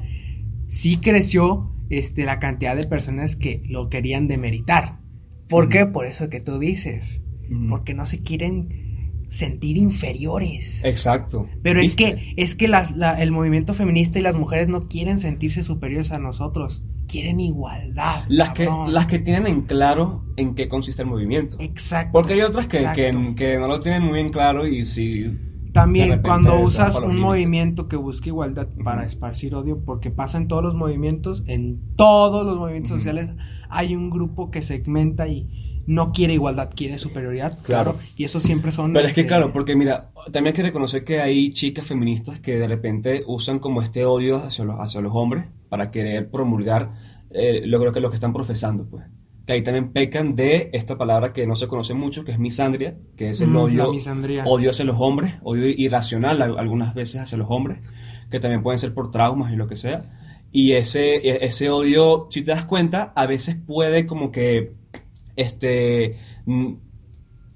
[0.68, 5.00] sí creció este, la cantidad de personas que lo querían demeritar.
[5.50, 5.86] ¿Por qué?
[5.86, 7.22] Por eso que tú dices.
[7.70, 8.85] Porque no se quieren
[9.30, 10.84] sentir inferiores.
[10.84, 11.48] Exacto.
[11.62, 15.20] Pero es que, es que las- la- el movimiento feminista y las mujeres no quieren
[15.20, 16.84] sentirse superiores a nosotros.
[17.08, 18.24] Quieren igualdad.
[18.30, 21.58] Las que, las que tienen en claro en qué consiste el movimiento.
[21.60, 22.12] Exacto.
[22.14, 25.38] Porque hay otras que, que, que no lo tienen muy en claro y de
[25.72, 30.64] También cuando usas un movimiento que busca igualdad para esparcir odio, porque pasa en todos
[30.64, 33.30] los movimientos, en todos los movimientos sociales
[33.70, 37.58] hay un grupo que segmenta y no quiere igualdad, quiere superioridad.
[37.64, 37.98] Claro.
[38.16, 38.94] Y eso siempre son...
[38.94, 42.40] Pero es que este, claro, porque mira, también hay que reconocer que hay chicas feministas
[42.40, 46.92] que de repente usan como este odio hacia los, hacia los hombres para querer promulgar
[47.32, 49.06] eh, lo, creo que lo que están profesando, pues.
[49.46, 52.96] Que ahí también pecan de esta palabra que no se conoce mucho, que es misandria,
[53.16, 53.92] que es el Mm, odio,
[54.46, 57.80] odio hacia los hombres, odio irracional algunas veces hacia los hombres,
[58.32, 60.02] que también pueden ser por traumas y lo que sea.
[60.52, 64.72] Y ese, e- ese odio, si te das cuenta, a veces puede como que,
[65.36, 66.16] este,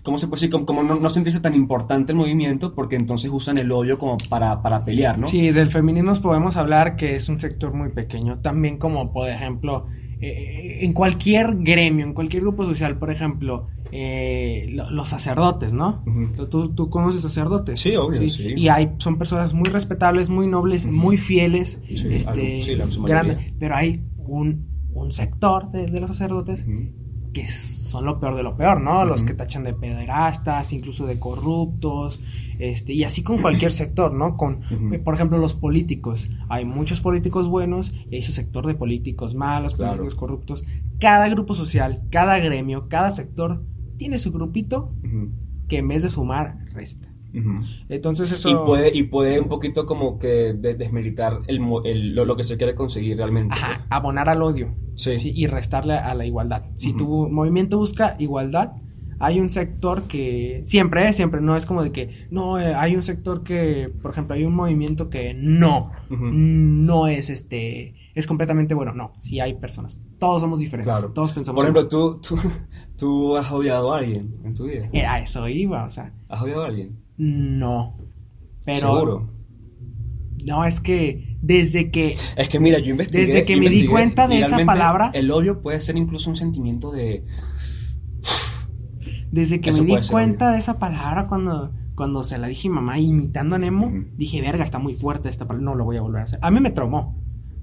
[0.04, 0.50] ¿cómo se puede decir?
[0.50, 4.18] Como, como no, no sentirse tan importante el movimiento, porque entonces usan el odio como
[4.30, 5.28] para, para pelear, ¿no?
[5.28, 8.40] Sí, del feminismo podemos hablar que es un sector muy pequeño.
[8.40, 9.88] También como, por ejemplo,
[10.22, 16.04] eh, en cualquier gremio, en cualquier grupo social, por ejemplo, eh, lo- los sacerdotes, ¿no?
[16.50, 17.80] ¿Tú, tú conoces sacerdotes?
[17.80, 18.54] Sí, obvio, sí.
[18.56, 22.32] Y hay, son personas muy respetables, muy nobles, muy fieles, Sí, este,
[22.74, 23.54] algo- grandes.
[23.60, 26.66] Pero hay un, un sector de, de los sacerdotes.
[27.34, 29.06] Que son lo peor de lo peor, ¿no?
[29.06, 32.20] Los que tachan de pederastas, incluso de corruptos,
[32.60, 34.38] este, y así con cualquier sector, ¿no?
[34.38, 34.62] Con,
[34.94, 36.30] eh, por ejemplo, los políticos.
[36.50, 39.98] Hay muchos políticos buenos y hay su sector de políticos malos, Claro.
[39.98, 40.64] políticos corruptos.
[41.00, 43.64] Cada grupo social, cada gremio, cada sector
[43.98, 44.94] tiene su grupito
[45.68, 47.09] que en vez de sumar, resta.
[47.90, 48.50] Entonces eso...
[48.50, 51.58] Y puede, y puede un poquito como que de- desmeritar el,
[52.16, 53.54] lo, lo que se quiere conseguir realmente.
[53.56, 54.74] Ajá, abonar al odio.
[54.96, 55.20] Sí.
[55.20, 56.66] Sí, y restarle a la igualdad.
[56.76, 58.74] Si tu movimiento busca igualdad,
[59.22, 61.14] hay un sector que siempre, ¿eh?
[61.14, 64.46] siempre, no es como de que, no, eh, hay un sector que, por ejemplo, hay
[64.46, 68.94] un movimiento que no, no es este, es completamente bueno.
[68.94, 70.00] No, sí hay personas.
[70.20, 70.94] Todos somos diferentes.
[70.94, 71.12] Claro.
[71.14, 71.58] Todos pensamos.
[71.58, 72.38] Por ejemplo, ¿tú, tú,
[72.98, 74.90] tú has odiado a alguien en tu vida.
[74.94, 76.98] Eh, a eso iba, o sea, ¿Has odiado a alguien?
[77.20, 77.98] No.
[78.66, 78.80] Pero.
[78.80, 79.30] Seguro.
[80.46, 82.16] No, es que desde que.
[82.36, 83.26] Es que mira, yo investigué.
[83.26, 86.92] Desde que me di cuenta de esa palabra- El odio puede ser incluso un sentimiento
[86.92, 87.24] de.
[89.32, 92.72] Desde que Eso me di cuenta de esa palabra cuando, cuando se la dije a
[92.72, 95.98] mi mamá imitando a Nemo, dije, verga, está muy fuerte esta palabra, no lo voy
[95.98, 96.40] a volver a hacer.
[96.42, 97.16] A mí me traumó.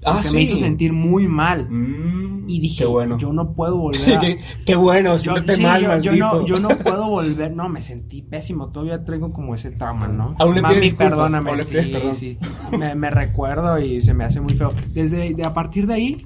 [0.05, 0.35] Ah, sí.
[0.35, 1.67] me hizo sentir muy mal.
[1.69, 3.17] Mm, Y dije, bueno.
[3.17, 4.19] yo no puedo volver a...
[4.19, 6.25] qué, qué bueno, Yo- siéntete sí, mal, yo, yo maldito.
[6.41, 10.35] no, yo no puedo volver, no, me sentí pésimo, todavía traigo como ese trauma, ¿no?
[10.39, 12.15] Aún le Mami, perdóname, aún le sí, pides perdón.
[12.15, 12.37] sí.
[12.77, 14.71] Me, me recuerdo y se me hace muy feo.
[14.93, 16.25] Desde de, a partir de ahí,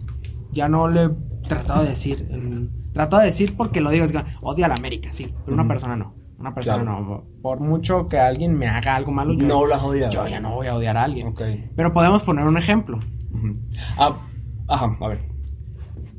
[0.52, 1.10] ya no le he
[1.48, 4.76] tratado de decir, mm, trato de decir porque lo digo, es que odio a la
[4.76, 7.00] América, sí, pero una persona no, una persona Claro.
[7.00, 7.24] no.
[7.42, 10.12] Por mucho que alguien me haga algo malo, yo, No lo has odiado.
[10.12, 11.28] yo ya no voy a odiar a alguien.
[11.30, 11.42] Ok.
[11.76, 13.00] Pero podemos poner un ejemplo.
[13.98, 14.18] Ah,
[14.68, 15.20] ajá, a ver.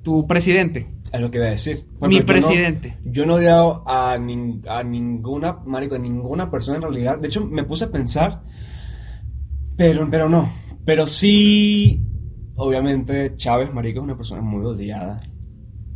[0.03, 1.87] Tu presidente, Es lo que iba a decir.
[1.99, 2.97] Por mi ejemplo, presidente.
[3.05, 7.19] Yo no he odiado a, nin- a ninguna, marico, a ninguna persona en realidad.
[7.19, 8.43] De hecho, me puse a pensar,
[9.77, 10.49] pero, pero no.
[10.85, 12.03] Pero sí,
[12.57, 15.21] obviamente, Chávez, marico, es una persona muy odiada.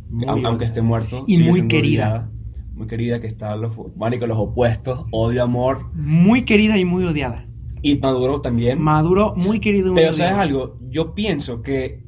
[0.09, 1.25] Muy aunque esté muerto.
[1.27, 2.07] Y sigue muy querida.
[2.07, 2.31] odiada.
[2.73, 5.05] Muy querida, que está los, marico, los opuestos.
[5.11, 5.91] Odio, amor.
[5.95, 7.46] Muy querida y muy odiada.
[7.81, 8.81] Y Maduro también.
[8.81, 10.13] Maduro, muy querido Pero.
[10.13, 10.77] ¿sabes algo?
[10.89, 12.03] Yo pienso que,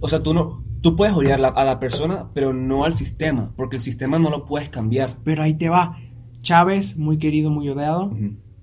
[0.00, 3.52] o sea, tú no, tú puedes odiar la- a la persona, pero no al sistema,
[3.56, 5.16] porque el sistema no lo puedes cambiar.
[5.24, 5.96] Pero ahí te va.
[6.42, 8.12] Chávez, muy querido, muy odiado.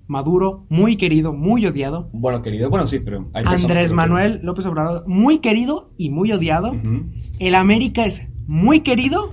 [0.06, 2.10] Maduro, muy querido, muy odiado.
[2.12, 6.74] Bueno, querido, bueno, sí, pero hay Andrés Manuel López Obrador, muy querido y muy odiado.
[7.38, 9.32] El América es muy querido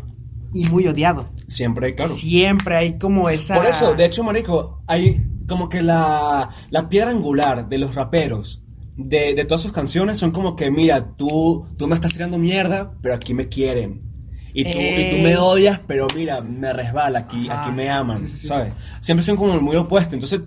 [0.53, 1.27] y muy odiado.
[1.47, 2.11] Siempre, claro.
[2.13, 3.55] Siempre hay como esa.
[3.55, 8.63] Por eso, de hecho, marico, hay como que la, la piedra angular de los raperos,
[8.95, 12.93] de, de todas sus canciones, son como que, mira, tú, tú me estás tirando mierda,
[13.01, 14.03] pero aquí me quieren.
[14.53, 15.21] Y tú, y tú Eh.
[15.23, 18.47] me odias, pero mira, me resbala, aquí, Ajá, aquí me aman, sí, sí.
[18.47, 18.73] ¿sabes?
[19.01, 20.13] Siempre son como muy opuestos.
[20.15, 20.41] Entonces,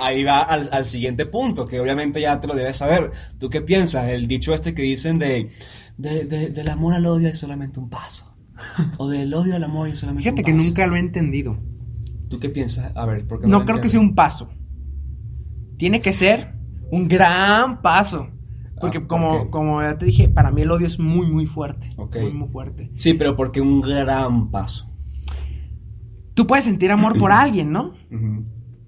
[0.00, 3.10] ahí va al, al siguiente punto, que obviamente ya te lo debes saber.
[3.38, 4.08] ¿Tú qué piensas?
[4.08, 5.50] El dicho este que dicen de,
[5.98, 8.26] de- de- del amor al odio es solamente un paso.
[8.98, 10.64] O del odio al amor es solamente Fíjate un que paso.
[10.66, 11.58] nunca lo he entendido.
[12.30, 12.92] ¿Tú qué piensas?
[12.94, 14.48] A ver, ¿por qué No lo creo que sea un paso.
[15.76, 16.54] Tiene que ser
[16.90, 18.28] un gran paso.
[18.80, 21.46] Porque Ah, ¿por como, como ya te dije, para mí el odio es muy, muy
[21.46, 21.90] fuerte.
[21.96, 22.16] Ok.
[22.20, 22.90] Muy, muy fuerte.
[22.94, 24.88] Sí, pero porque un gran paso.
[26.34, 27.94] Tú puedes sentir amor por alguien, ¿no?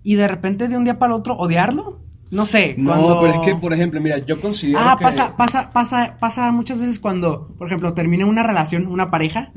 [0.05, 2.01] Y de repente de un día para el otro odiarlo.
[2.32, 2.74] No sé.
[2.78, 5.04] No, cuando- pero es que, por ejemplo, mira, yo considero Ah, que...
[5.04, 9.52] pasa, pasa, pasa, pasa muchas veces cuando, por ejemplo, termina una relación, una pareja,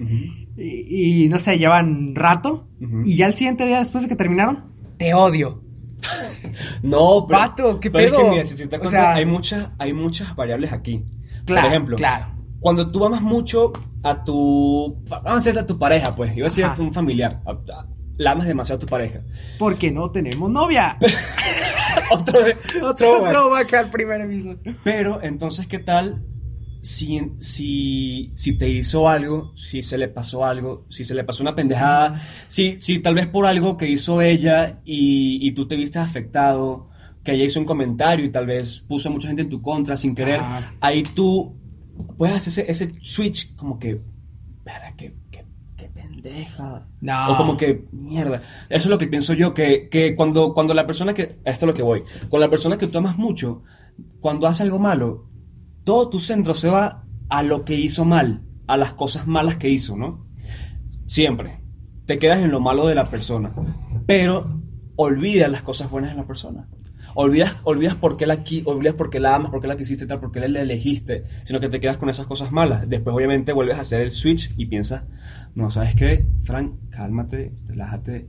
[0.57, 2.67] y, y, no sé, llevan rato,
[3.05, 4.65] y ya el siguiente día después de que terminaron,
[4.97, 5.63] te odio.
[6.83, 7.39] No, pero...
[7.39, 10.35] Vato, ¿qué pero es que, mira, si te O cuenta, sea- hay, muchas, hay muchas
[10.35, 11.03] variables aquí.
[11.45, 12.25] Claro, por ejemplo, claro.
[12.59, 13.71] cuando tú amas mucho
[14.03, 14.97] a tu...
[15.09, 16.35] Vamos a decir a tu pareja, pues.
[16.35, 17.41] Iba a decir a tu familiar.
[17.45, 19.21] a- a- La amas demasiado a tu pareja.
[19.59, 20.97] Porque no tenemos novia.
[22.11, 22.57] Otra vez.
[22.77, 23.31] Otro throwback.
[23.31, 24.75] throwback al primer episodio.
[24.83, 26.23] Pero, entonces, ¿qué tal
[26.85, 31.41] si, si, si te hizo algo, si se le pasó algo, si se le pasó
[31.41, 35.75] una pendejada, si, si tal vez por algo que hizo ella y, y tú te
[35.75, 36.89] viste afectado,
[37.23, 39.97] que ella hizo un comentario y tal vez puso a mucha gente en tu contra
[39.97, 40.73] sin querer, Ajá.
[40.79, 41.57] ahí tú
[42.17, 43.99] puedes hacer ese, ese switch como que,
[44.63, 45.15] verga, qué,
[47.01, 47.31] No.
[47.31, 48.41] O como que, mierda.
[48.69, 51.67] Eso es lo que pienso yo, que, que cuando, cuando la persona que, esto es
[51.67, 53.63] lo que voy, con la persona que tú amas mucho,
[54.19, 55.27] cuando hace algo malo,
[55.83, 59.69] todo tu centro se va a lo que hizo mal, a las cosas malas que
[59.69, 60.25] hizo, ¿no?
[61.05, 61.61] Siempre.
[62.05, 63.53] Te quedas en lo malo de la persona,
[64.05, 64.61] pero
[64.95, 66.67] olvidas las cosas buenas de la persona.
[67.17, 70.19] Olvidas, olvidas por qué la olvidas por qué la amas, por qué la quisiste tal,
[70.19, 72.89] por qué la elegiste, sino que te quedas con esas cosas malas.
[72.89, 75.05] Después obviamente vuelves a hacer el switch y piensas,
[75.55, 76.27] no, ¿sabes qué?
[76.43, 78.27] Frank, cálmate, relájate.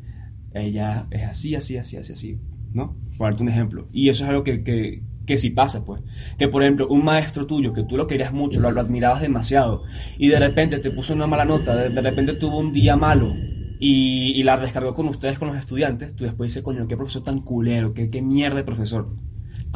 [0.54, 2.40] Ella es así, así, así, así, así,
[2.72, 2.96] ¿no?
[3.18, 3.88] Por darte un ejemplo.
[3.92, 6.02] Y eso es algo que, que, que sí pasa, pues.
[6.38, 9.82] Que, por ejemplo, un maestro tuyo, que tú lo querías mucho, lo, lo admirabas demasiado,
[10.18, 13.34] y de repente te puso una mala nota, de, de repente tuvo un día malo,
[13.78, 17.24] y, y la descargó con ustedes, con los estudiantes, tú después dices, coño, qué profesor
[17.24, 19.14] tan culero, qué, qué mierda de profesor.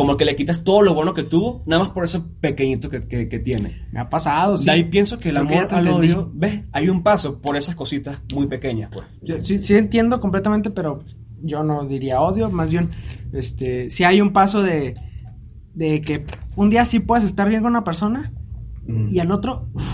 [0.00, 3.06] Como que le quitas todo lo bueno que tuvo, nada más por ese pequeñito que,
[3.06, 3.86] que, que tiene.
[3.92, 4.64] Me ha pasado, sí.
[4.64, 8.22] De ahí pienso que el amor al odio, ves, hay un paso por esas cositas
[8.34, 9.06] muy pequeñas, pues.
[9.22, 11.04] Yo sí, sí entiendo completamente, pero
[11.42, 12.90] yo no diría odio, más bien,
[13.32, 14.94] este, si hay un paso de,
[15.74, 16.24] de que
[16.56, 18.32] un día sí puedes estar bien con una persona
[18.86, 19.08] Mm.
[19.10, 19.84] y al otro uf,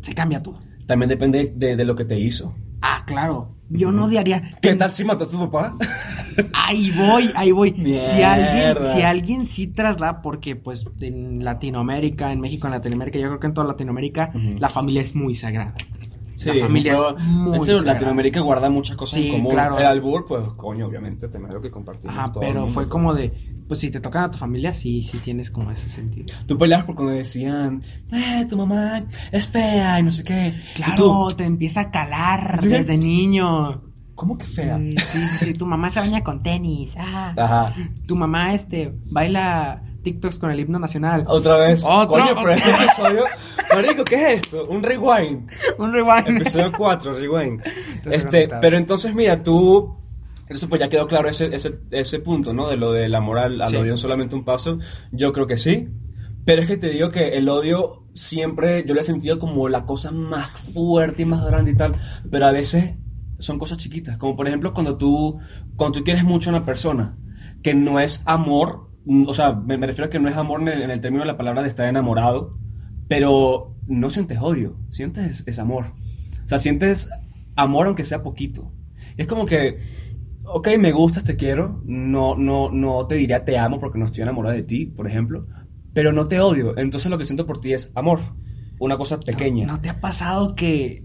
[0.00, 0.58] se cambia todo.
[0.86, 2.54] También depende de, de lo que te hizo.
[2.80, 4.50] Ah, claro, yo no odiaría.
[4.62, 5.76] ¿Qué tal si mató a tu papá?
[6.54, 7.72] Ahí voy, ahí voy.
[7.72, 13.28] Si alguien, si alguien sí traslada, porque pues en Latinoamérica, en México, en Latinoamérica, yo
[13.28, 15.74] creo que en toda Latinoamérica, la familia es muy sagrada.
[16.36, 17.82] Sí, La familia es muy en serio.
[17.82, 19.52] Latinoamérica guarda muchas cosas Sí, en común.
[19.52, 19.78] claro.
[19.78, 23.32] El albur, pues, coño, obviamente, es lo que todo el pero fue como de,
[23.66, 26.26] pues si te tocan a tu familia, sí, sí tienes como ese sentido.
[26.46, 30.54] Tú peleabas por cuando decían, eh, tu mamá es fea y no sé qué.
[30.74, 33.85] Claro, tú, te empieza a calar desde niño.
[34.16, 34.76] ¿Cómo que fea?
[34.78, 36.94] Sí, sí, sí, sí, tu mamá se baña con tenis.
[36.98, 37.32] Ah.
[37.36, 37.74] Ajá.
[38.08, 41.24] Tu mamá, este, baila TikToks con el himno nacional.
[41.28, 41.84] Otra vez.
[41.84, 43.24] Otro, Coño, pero este episodio.
[43.74, 44.66] Marico, ¿qué es esto?
[44.66, 45.48] Un rewind.
[45.78, 46.40] Un rewind.
[46.40, 47.60] Episodio 4, rewind.
[47.94, 49.96] Entonces, Este, pero entonces, mira, tú.
[50.42, 52.68] Entonces, pues ya quedó claro ese, ese, ese punto, ¿no?
[52.68, 53.76] De lo del amor al, al Sí.
[53.76, 54.78] odio solamente un paso.
[55.12, 55.88] Yo creo que sí.
[56.44, 59.84] Pero es que te digo que el odio siempre yo lo he sentido como la
[59.84, 61.96] cosa más fuerte y más grande y tal.
[62.30, 62.94] Pero a veces
[63.38, 64.18] son cosas chiquitas.
[64.18, 65.38] Como por ejemplo cuando tú,
[65.76, 67.18] cuando tú quieres mucho a una persona,
[67.62, 68.90] que no es amor,
[69.26, 71.22] o sea, me, me refiero a que no es amor en el, en el término
[71.22, 72.58] de la palabra de estar enamorado,
[73.08, 75.86] pero no sientes odio, sientes es amor.
[76.44, 77.08] O sea, sientes
[77.56, 78.72] amor aunque sea poquito.
[79.16, 79.78] Y es como que,
[80.44, 84.22] ok, me gustas, te quiero, no, no, no te diría te amo porque no estoy
[84.22, 85.46] enamorado de ti, por ejemplo,
[85.92, 86.76] pero no te odio.
[86.76, 88.20] Entonces lo que siento por ti es amor,
[88.78, 89.66] una cosa pequeña.
[89.66, 91.04] ¿No, no te ha pasado que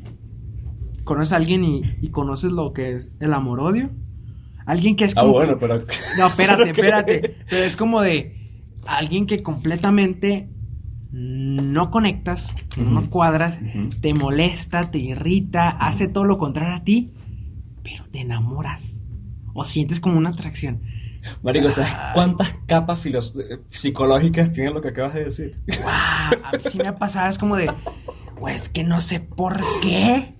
[1.13, 3.89] conoces a alguien y, y conoces lo que es el amor-odio?
[4.65, 5.83] Alguien que es ah, como- bueno, pero...
[6.17, 7.35] No, espérate, espérate.
[7.49, 8.37] Pero es como de
[8.85, 10.49] alguien que completamente
[11.11, 13.59] no conectas, no cuadras,
[13.99, 17.11] te molesta, te irrita, hace todo lo contrario a ti,
[17.83, 19.01] pero te enamoras.
[19.53, 20.81] O sientes como una atracción.
[21.43, 23.33] Marico, ¿sabes cuántas capas filos-
[23.69, 25.59] psicológicas tiene lo que acabas de decir?
[25.81, 26.41] ¡Guau!
[26.45, 27.69] A mí sí me ha pasado, es como de,
[28.39, 30.33] pues que no sé por qué,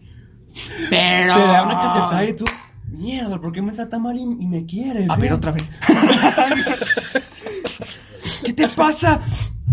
[0.90, 1.34] pero...
[1.36, 2.46] Te da una cachetada y tú,
[2.90, 5.10] mierda, ¿por qué me trata mal y, y me quieres?
[5.10, 5.70] A ve?" ver, otra vez.
[8.44, 9.20] ¿Qué te pasa?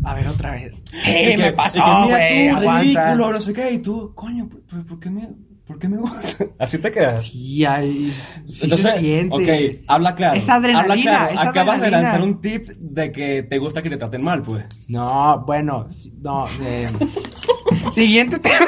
[0.04, 0.82] A ver, otra vez.
[0.92, 2.50] Sí, que- me pasó, güey.
[2.54, 5.28] ridículo, no sé qué, y tú, coño, ¿por, por- por qué me,
[5.66, 6.44] por qué me gusta?
[6.58, 7.24] Así te quedas.
[7.24, 8.14] Sí, hay,
[8.46, 9.34] sí Entonces, se siente.
[9.34, 10.38] ok, habla claro.
[10.38, 11.34] Es adrenalina, Habla claro.
[11.34, 14.64] es Acabas de lanzar un tip de que te gusta que te traten mal, pues.
[14.86, 15.86] No, bueno,
[16.22, 16.46] no.
[16.62, 16.86] eh,
[17.94, 18.66] Siguiente tema.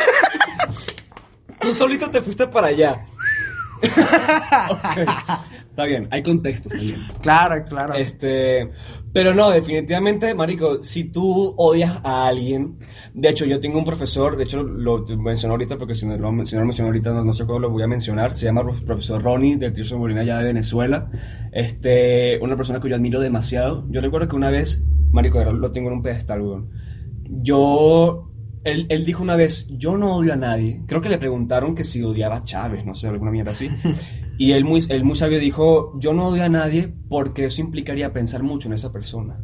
[1.61, 3.07] Tú solito te fuiste para allá.
[4.71, 5.09] Ok,
[5.71, 6.97] Está bien, hay contextos también.
[7.23, 7.95] Claro, claro.
[7.95, 8.69] Este,
[9.13, 12.77] pero no, definitivamente, marico, si tú odias a alguien,
[13.15, 16.45] de hecho yo tengo un profesor, de hecho lo menciono ahorita porque si no lo,
[16.45, 18.63] si no lo menciono ahorita no, no sé cómo lo voy a mencionar, se llama
[18.63, 21.09] prof- profesor Ronnie del Tirso Molina allá de Venezuela,
[21.53, 23.87] este, una persona que yo admiro demasiado.
[23.89, 26.69] Yo recuerdo que una vez, marico, lo tengo en un pedestal, weón.
[27.43, 28.30] Yo
[28.65, 30.83] él, él dijo una vez, yo no odio a nadie.
[30.87, 33.69] Creo que le preguntaron que si odiaba a Chávez, no sé, alguna mierda así.
[34.41, 38.11] Y él muy, él muy sabio dijo, yo no odio a nadie porque eso implicaría
[38.15, 39.39] pensar mucho en esa persona.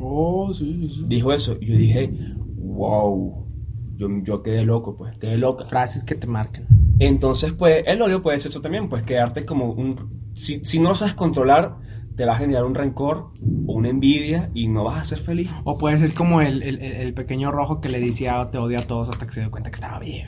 [0.00, 1.04] Oh, sí, sí.
[1.06, 1.56] Dijo eso.
[1.60, 2.12] Y yo dije,
[2.56, 3.46] wow.
[3.94, 5.66] Yo, yo quedé loco, pues, quedé loca.
[5.66, 6.66] Frases que te marcan.
[6.98, 10.32] Entonces, pues, el odio puede ser eso también, pues, quedarte como un...
[10.34, 11.76] Si, si no lo sabes controlar,
[12.16, 13.30] te va a generar un rencor
[13.66, 15.50] o una envidia y no vas a ser feliz.
[15.64, 18.58] O puede ser como el, el- el- el pequeño rojo que le decía "Oh, te
[18.58, 20.26] odio a todos hasta que se dio cuenta que estaba bien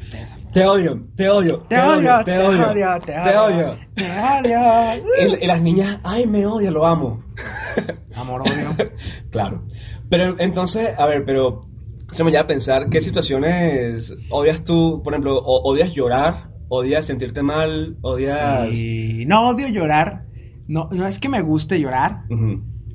[0.53, 3.77] Te odio, te odio, Te odio, te odio, te odio.
[3.94, 5.05] Te odio.
[5.40, 7.22] Y, y las niñas, ay, me odia, lo amo.
[8.16, 8.75] Amor, odio.
[9.31, 9.64] Claro.
[10.09, 11.68] Pero entonces, a ver, pero
[12.12, 15.03] se me lleva a pensar, ¿qué situaciones odias tú?
[15.05, 16.51] Por ejemplo, ¿odias llorar?
[16.68, 17.96] ¿Odias sentirte mal?
[18.03, 18.75] ¿Odias...?
[18.75, 19.25] Sí.
[19.27, 20.26] No odio llorar.
[20.69, 22.25] No, no es que me guste llorar,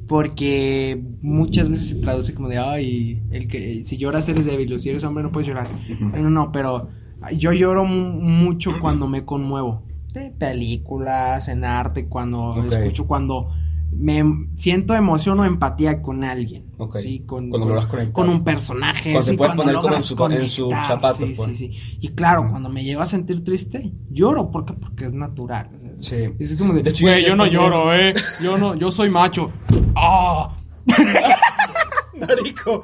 [0.07, 4.79] porque muchas veces se traduce como de, ay, el que si lloras eres débil, o
[4.79, 5.67] si eres hombre no puedes llorar.
[5.99, 6.89] No, no, no, pero
[7.37, 9.83] yo lloro mu- mucho cuando me conmuevo.
[10.13, 13.51] De películas, en arte, cuando escucho, cuando
[13.93, 14.23] me
[14.57, 16.65] siento emoción o empatía con alguien.
[16.77, 16.97] Ok.
[16.97, 18.13] Sí, con, Cuando con- logras conectar.
[18.13, 19.11] con un personaje.
[19.11, 21.57] Cuando te sí, puedes poner como en su- en sus conectar, zapatos, Sí, pues.
[21.57, 21.97] sí, sí.
[22.01, 24.49] Y claro, cuando me llego a sentir triste, lloro.
[24.51, 24.73] ¿Por qué?
[24.73, 25.69] Porque es natural.
[26.01, 26.33] Sí.
[26.39, 27.61] Es como de, De hecho, "Güey, yo no también".
[27.61, 28.13] lloro, eh.
[28.41, 29.51] Yo no, yo soy macho.
[29.95, 30.53] ¡Ah!
[32.15, 32.83] Marico.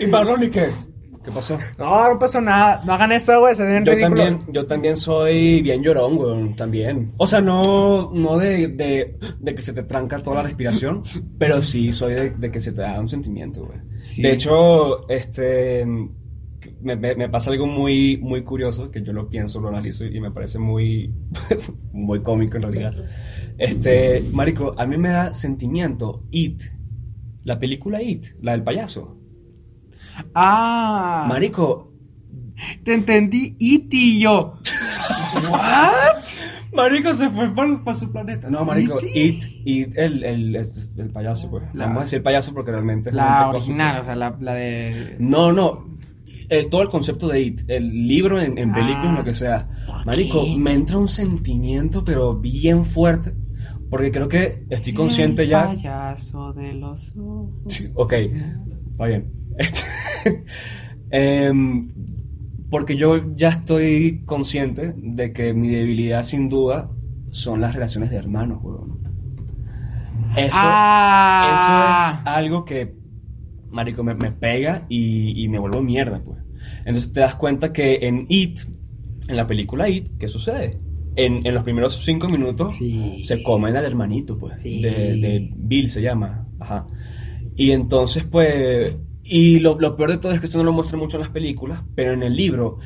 [0.00, 0.70] ¿Y Marlon y qué?
[1.24, 1.58] ¿Qué pasó?
[1.76, 2.82] No, no pasó nada.
[2.84, 3.56] No hagan eso, güey.
[3.56, 7.12] Se ven Yo también, yo también soy bien llorón, weón, también.
[7.16, 11.02] O sea, no, no de, de, de que se te tranca toda la respiración,
[11.38, 13.78] pero sí soy de, de que se te da un sentimiento, güey.
[14.02, 14.22] Sí.
[14.22, 15.84] De hecho, este,
[16.80, 20.20] me, me- me pasa algo muy, muy curioso, que yo lo pienso, lo analizo y
[20.20, 21.12] me parece muy,
[21.92, 22.94] muy cómico en realidad.
[23.58, 26.60] Este, marico, a mí me da sentimiento It,
[27.44, 29.16] la película It, la del payaso.
[30.34, 31.26] Ah.
[31.28, 31.92] Marico,
[32.84, 33.54] Te entendí.
[33.58, 34.54] Iti y yo.
[35.50, 36.22] ¿What?
[36.72, 38.50] Marico se fue por, su planeta.
[38.50, 38.98] No, Marico.
[39.14, 41.64] It, It, el, el, el, payaso, pues.
[41.74, 44.02] La- Vamos a decir payaso porque realmente es La original, cósmico.
[44.02, 45.16] o sea, la, la de.
[45.18, 45.95] No, no.
[46.48, 49.68] El, todo el concepto de It, el libro en, en película, Ah, lo que sea.
[49.86, 50.56] ¿por Marico, qué?
[50.56, 53.32] me entra un sentimiento, pero bien fuerte.
[53.90, 55.66] Porque creo que estoy consciente El ya.
[55.66, 57.12] payaso de los.
[57.68, 59.30] Sí, Ok, está bien.
[61.10, 61.92] Em,
[62.68, 66.88] porque yo ya estoy consciente de que mi debilidad, sin duda,
[67.30, 68.98] son las relaciones de hermanos, weón.
[70.36, 72.12] Eso, Ah.
[72.12, 72.96] eso es algo que,
[73.76, 76.40] marico, me, me pega y, y me vuelvo mierda, pues.
[76.84, 78.60] Entonces te das cuenta que en It,
[79.28, 80.80] en la película It, ¿qué sucede?
[81.14, 83.22] En, en los primeros cinco minutos Sí.
[83.22, 84.60] se comen al hermanito, pues.
[84.60, 84.82] Sí.
[84.82, 86.46] De, de Bill se llama.
[86.58, 86.86] Ajá.
[87.56, 88.96] Y entonces, pues.
[89.22, 91.30] Y lo, lo peor de todo es que esto no lo muestra mucho en las
[91.30, 92.78] películas, pero en el libro,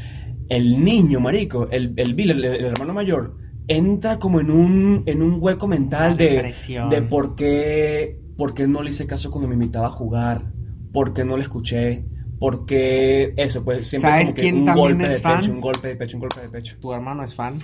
[0.48, 3.36] el niño, marico, el, el Bill, el, el hermano mayor,
[3.68, 6.54] entra como en un, en un hueco mental de,
[6.90, 10.50] de por qué, por qué no le hice caso cuando me invitaba a jugar,
[10.92, 12.04] por qué no le escuché,
[12.38, 15.40] por qué eso, pues siempre ¿Sabes como que quién un también golpe es de fan?
[15.40, 16.76] pecho, un golpe de pecho, un golpe de pecho.
[16.80, 17.58] Tu hermano es fan.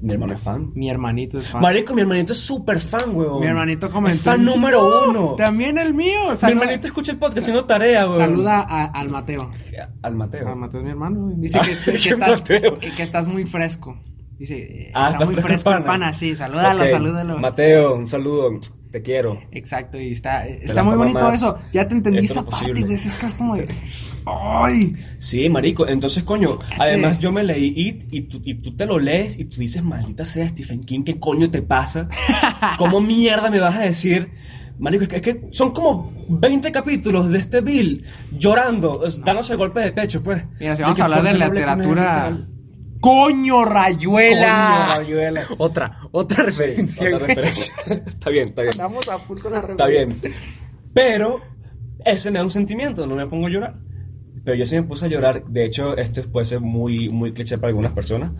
[0.00, 0.70] Mi hermano es fan.
[0.74, 1.62] Mi hermanito es fan.
[1.62, 3.40] Marico, mi hermanito es súper fan, weón.
[3.40, 4.14] Mi hermanito comentó.
[4.16, 5.34] Es fan número uno.
[5.34, 6.20] También el mío.
[6.42, 8.18] Mi hermanito escucha el podcast haciendo tarea, weón.
[8.18, 9.50] Saluda a- al Mateo.
[10.02, 10.46] Al Mateo.
[10.48, 11.20] Al Mateo es mi hermano.
[11.22, 11.36] güey.
[11.38, 12.78] Dice Ah, que, que ¿qué estás, Mateo?
[12.78, 13.96] que, que estás muy fresco.
[14.38, 15.86] Dice, eh, Ah, está está muy fresco el pana.
[15.86, 16.14] pana.
[16.14, 16.88] Sí, salúdalo, Ok.
[16.90, 17.38] salúdalo.
[17.38, 18.58] Mateo, un saludo.
[18.90, 19.40] Te quiero.
[19.50, 21.58] Exacto, y está, está muy bonito más eso.
[21.72, 22.94] Ya te entendí esto esa parte, güey.
[22.94, 23.66] Es que es como de.
[24.26, 24.94] ¡Ay!
[25.18, 25.86] Sí, marico.
[25.86, 29.44] Entonces, coño, además yo me leí It y tú, y tú te lo lees y
[29.46, 32.08] tú dices, maldita sea Stephen King, ¿qué coño te pasa?
[32.78, 34.30] ¿Cómo mierda me vas a decir?
[34.78, 39.80] Marico, es que, es que son como 20 capítulos de este Bill llorando, dándose golpe
[39.80, 40.44] de pecho, pues.
[40.58, 42.38] Mira, si vamos a hablar ¿por de y literatura.
[43.04, 44.94] ¡Coño, rayuela!
[44.96, 45.42] Coño, Rayuela.
[45.58, 47.08] Otra, otra Sí, referencia.
[47.14, 47.74] otra referencia.
[48.06, 48.70] está bien, está bien.
[48.72, 50.20] Estamos a full con la Está bien.
[50.94, 51.40] Pero
[52.04, 53.74] ese me da un sentimiento, no me pongo a llorar.
[54.42, 55.44] Pero yo sí me puse a llorar.
[55.44, 58.32] De hecho, este puede ser muy, muy cliché para algunas personas.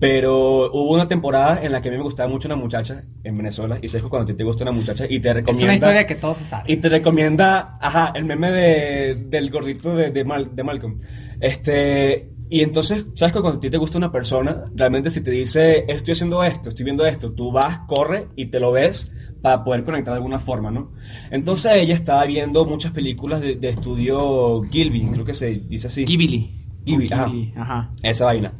[0.00, 3.36] Pero hubo una temporada en la que a mí me gustaba mucho una muchacha en
[3.38, 3.78] Venezuela.
[3.80, 5.64] Y sabes que cuando a ti te gusta una muchacha y te Es recomienda.
[5.66, 6.70] una historia que todos se saben.
[6.70, 10.96] Y te recomienda, ajá, el meme de, del gordito de, de, Mal- de Malcolm.
[11.40, 15.30] Este, y entonces, ¿sabes que cuando a ti te gusta una persona, realmente si te
[15.30, 19.10] dice, estoy haciendo esto, estoy viendo esto, tú vas, corre y te lo ves
[19.42, 20.92] para poder conectar de alguna forma, ¿no?
[21.30, 26.04] Entonces ella estaba viendo muchas películas de, de estudio Gilby, creo que se dice así.
[26.04, 26.50] Ghibli.
[26.84, 27.30] Ghibli, ajá.
[27.56, 27.92] Ajá.
[28.02, 28.54] Esa vaina.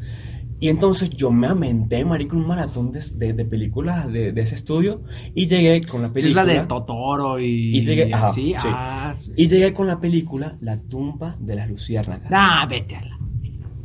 [0.61, 4.55] Y entonces yo me amenté, marico, un maratón de, de- de películas de, de ese
[4.55, 5.03] estudio
[5.35, 6.43] y llegué con la Sí, película...
[6.43, 7.77] es la de Totoro y.
[7.79, 8.55] Y llegué- ajá, así.
[8.57, 8.69] sí.
[8.71, 9.49] Ah, sí, Y sí.
[9.51, 12.31] llegué con la película La tumba de las luciérnagas.
[12.31, 13.19] Nah, vete a la.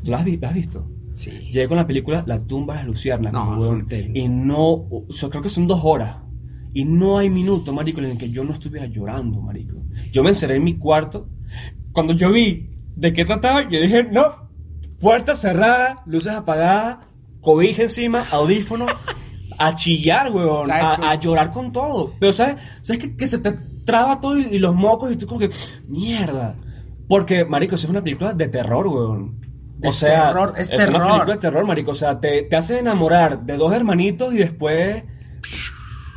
[0.04, 0.88] ¿Tú la has, vi- la has visto?
[1.16, 1.32] Sí.
[1.52, 4.86] Llegué con la película La tumba de las luciérnagas, No, y no,
[5.30, 6.18] creo que son dos horas.
[6.74, 9.76] Y no hay minuto, marico, en el que yo no estuviera llorando, marico.
[10.12, 11.28] Yo me encerré en mi cuarto.
[11.91, 14.50] Cuando yo vi de qué trataba, yo dije, no,
[15.00, 17.00] puerta cerrada, luces apagadas,
[17.41, 18.86] cobija encima, audífono,
[19.58, 22.14] a chillar, weón, ¿Sabes a, llorar con todo.
[22.20, 22.62] Pero, ¿sabes?
[22.82, 25.50] ¿Sabes que, que se te traba todo y, y los mocos y tú como que,
[25.88, 26.56] mierda.
[27.08, 29.39] Porque, marico, eso es una película de terror, weón.
[29.84, 31.02] O sea, terror, es una terror.
[31.08, 31.92] película de terror, marico.
[31.92, 35.04] O sea, te, te hace enamorar de dos hermanitos y después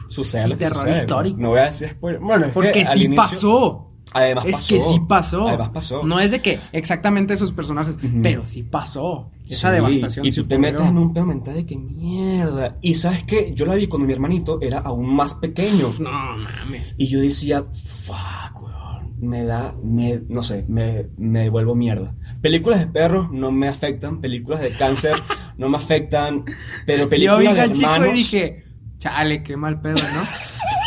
[0.08, 1.38] sucede lo que Terror sucede, histórico.
[1.40, 2.20] No voy a decir spoiler.
[2.20, 3.88] Bueno, es Porque que sí inicio- pasó.
[4.14, 4.68] Además es pasó.
[4.68, 5.48] que sí pasó.
[5.48, 6.02] Además pasó.
[6.04, 8.20] No es de que exactamente esos personajes, Ujú.
[8.22, 9.30] pero sí pasó.
[9.48, 10.26] Esa Sí, devastación.
[10.26, 12.76] Y tú te metes en un pedo mental de que mierda.
[12.82, 15.88] Y sabes que yo la vi cuando mi hermanito era aún más pequeño.
[15.98, 16.94] No mames.
[16.98, 18.70] Y yo decía, fuck.
[19.22, 22.14] Me da, me, no sé, me, me vuelvo mierda.
[22.40, 25.14] Películas de perros no me afectan, películas de cáncer
[25.56, 26.44] no me afectan,
[26.86, 27.46] pero Yo películas vi
[27.78, 28.08] de hermanos.
[28.08, 28.64] y dije,
[28.98, 30.22] chale, qué mal pedo, ¿no?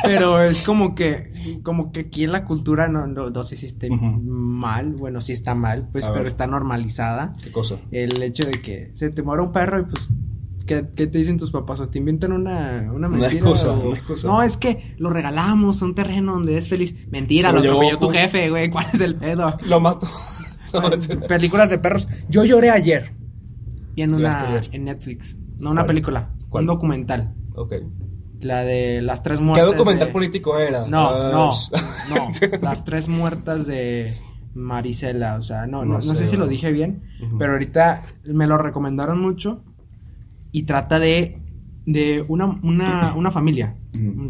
[0.03, 1.31] Pero es como que,
[1.63, 5.31] como que aquí en la cultura no, no, no sé si esté mal, bueno, sí
[5.31, 6.27] está mal, pues, A pero ver.
[6.27, 7.33] está normalizada.
[7.41, 7.77] ¿Qué cosa?
[7.89, 10.07] El hecho de que se te muera un perro y pues,
[10.65, 11.79] ¿qué, qué te dicen tus papás?
[11.79, 13.33] ¿O te inventan una, una Una mentira?
[13.33, 14.27] excusa, o- una excusa.
[14.27, 16.95] No, es que lo regalamos a un terreno donde es feliz.
[17.09, 19.55] Mentira, Se lo atropelló tu con- jefe, güey, ¿cuál es el pedo?
[19.65, 20.07] Lo mato.
[21.27, 22.07] Películas de perros.
[22.29, 23.13] Yo lloré ayer
[23.95, 25.37] viendo una en Netflix.
[25.59, 25.87] No una ¿Cuál?
[25.87, 26.63] película, ¿Cuál?
[26.63, 27.33] un documental.
[27.55, 27.73] ok.
[28.41, 29.65] La de las tres ¿Qué muertes.
[29.65, 30.85] documental de- político era?
[30.87, 31.51] No, Ah, no,
[32.13, 32.31] no.
[32.61, 34.13] Las tres muertas de
[34.53, 35.35] Marisela.
[35.35, 37.01] O sea, no, no, No no sé si lo dije bien.
[37.39, 39.63] Pero ahorita me lo recomendaron mucho.
[40.55, 41.37] Y trata de,
[41.85, 43.75] de una, una, una familia.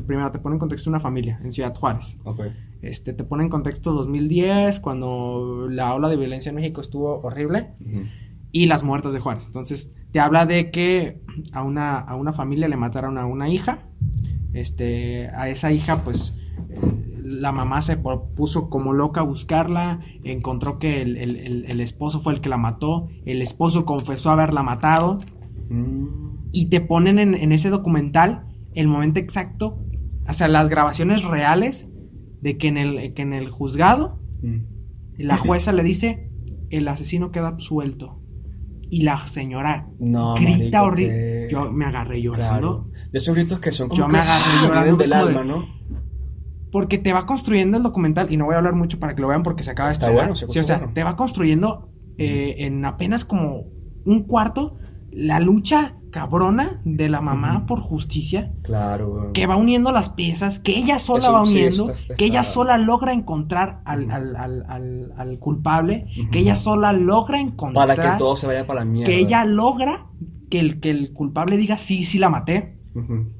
[0.07, 2.17] Primero te pone en contexto una familia en Ciudad Juárez.
[2.81, 7.71] Este, te pone en contexto 2010, cuando la ola de violencia en México estuvo horrible
[8.51, 9.45] y las muertes de Juárez.
[9.47, 11.21] Entonces, te habla de que
[11.51, 13.79] a una, a una familia le mataron a una hija.
[14.53, 16.79] Este, a esa hija, pues, eh,
[17.23, 22.21] la mamá se puso como loca a buscarla, encontró que el, el- el- el esposo
[22.21, 25.19] fue el que la mató, el esposo confesó haberla matado,
[25.69, 26.05] Mm.
[26.51, 29.79] y te ponen en, en ese documental el momento exacto,
[30.27, 31.87] o sea, las grabaciones reales
[32.41, 34.57] de que en el, que en el juzgado Mm.
[35.17, 36.29] la jueza le dice,
[36.69, 38.21] el asesino queda absuelto.
[38.87, 41.47] Y la señora No, grita horrible.
[41.47, 42.85] que- Yo me agarré llorando.
[42.85, 42.91] Claro.
[43.11, 44.63] De esos gritos que son como Yo que, me agarré ¡ah!
[44.67, 45.65] llorando, del de- alma, ¿no?
[46.71, 49.27] Porque te va construyendo el documental, y no voy a hablar mucho para que lo
[49.29, 50.15] vean porque se acaba de estrenar.
[50.15, 50.93] bueno, se Sí, o sea, bueno.
[50.93, 53.63] te va construyendo eh, en apenas como
[54.05, 54.77] un cuarto
[55.15, 60.77] la lucha cabrona de la mamá por justicia, Claro, que va uniendo las piezas, que
[60.77, 64.11] ella sola Eso va sí, uniendo, está- está- que ella sola logra encontrar al, Ujú.
[64.13, 68.65] al- al- al- al culpable, que ella sola logra encontrar, Para que todo se vaya
[68.67, 69.05] para la mierda.
[69.11, 70.07] que ella logra
[70.49, 72.77] que el, que el culpable diga sí, sí la maté,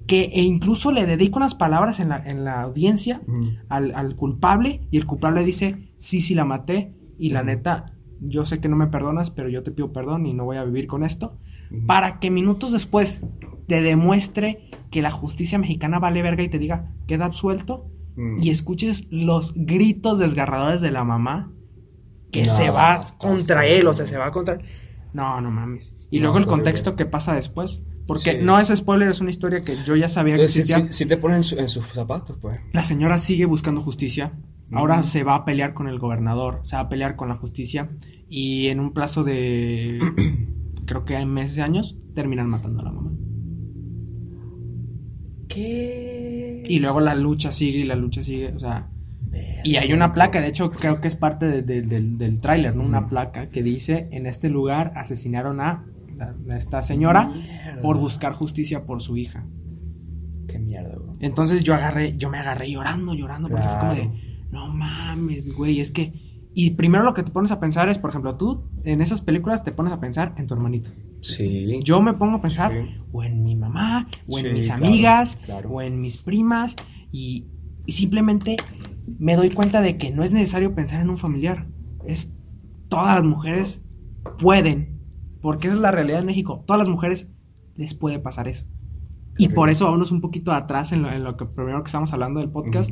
[0.05, 3.21] que e incluso le dedica unas palabras en la, en la audiencia
[3.69, 8.59] al, culpable y el culpable dice, sí, sí la maté y la neta, yo sé
[8.59, 11.03] que no me perdonas, pero yo te pido perdón y no voy a vivir con
[11.03, 11.37] esto.
[11.85, 13.21] Para que minutos después
[13.67, 18.39] te demuestre que la justicia mexicana vale verga y te diga, queda absuelto Mm.
[18.41, 21.51] y escuches los gritos desgarradores de la mamá
[22.31, 23.79] que No, se va contra feo.
[23.79, 24.57] él, o sea, se va contra...
[25.13, 25.93] No, no mames.
[26.11, 26.63] Y No, luego el horrible.
[26.63, 28.37] contexto que pasa después, porque Sí.
[28.41, 30.93] no es spoiler, es una historia que yo ya sabía que Entonces, existía.
[30.93, 32.57] sí te pones en, su- en sus zapatos, pues.
[32.71, 34.31] La señora sigue buscando justicia.
[34.71, 35.03] Ahora Mm.
[35.03, 37.89] se va a pelear con el gobernador, se va a pelear con la justicia
[38.29, 39.99] y en un plazo de
[40.85, 43.11] creo que en meses, años, terminan matando a la mamá.
[45.47, 46.63] ¿Qué?
[46.67, 48.89] Y luego la lucha sigue y la lucha sigue, o sea,
[49.63, 52.75] y hay una placa, de hecho creo que es parte de- de- del, del tráiler,
[52.75, 52.83] ¿no?
[52.83, 55.85] Una placa que dice, en este lugar asesinaron a,
[56.17, 57.81] la- a esta señora Mierda.
[57.81, 59.45] por buscar justicia por su hija.
[60.47, 61.17] Qué mierda, güey.
[61.19, 64.11] Entonces yo agarré, yo me agarré llorando, llorando, porque fue como Claro.
[64.11, 64.21] de,
[64.51, 66.13] no mames, güey, es que...
[66.57, 69.63] Y primero lo que te pones a pensar es, por ejemplo, tú en esas películas
[69.65, 70.89] te pones a pensar en tu hermanito.
[71.19, 71.81] Sí.
[71.83, 72.95] Yo me pongo a pensar Sí.
[73.11, 75.69] o en mi mamá, o en Sí, mis amigas, claro.
[75.69, 76.75] o en mis primas,
[77.11, 77.45] y,
[77.85, 78.55] y simplemente
[79.19, 81.67] me doy cuenta de que no es necesario pensar en un familiar.
[82.05, 82.33] Es
[82.87, 83.83] todas las mujeres
[84.39, 85.01] pueden,
[85.41, 86.63] porque esa es la realidad en México.
[86.65, 87.27] Todas las mujeres
[87.75, 88.63] les puede pasar eso.
[89.37, 92.13] Y por eso vámonos un poquito atrás en lo, en lo que primero que estamos
[92.13, 92.91] hablando del podcast.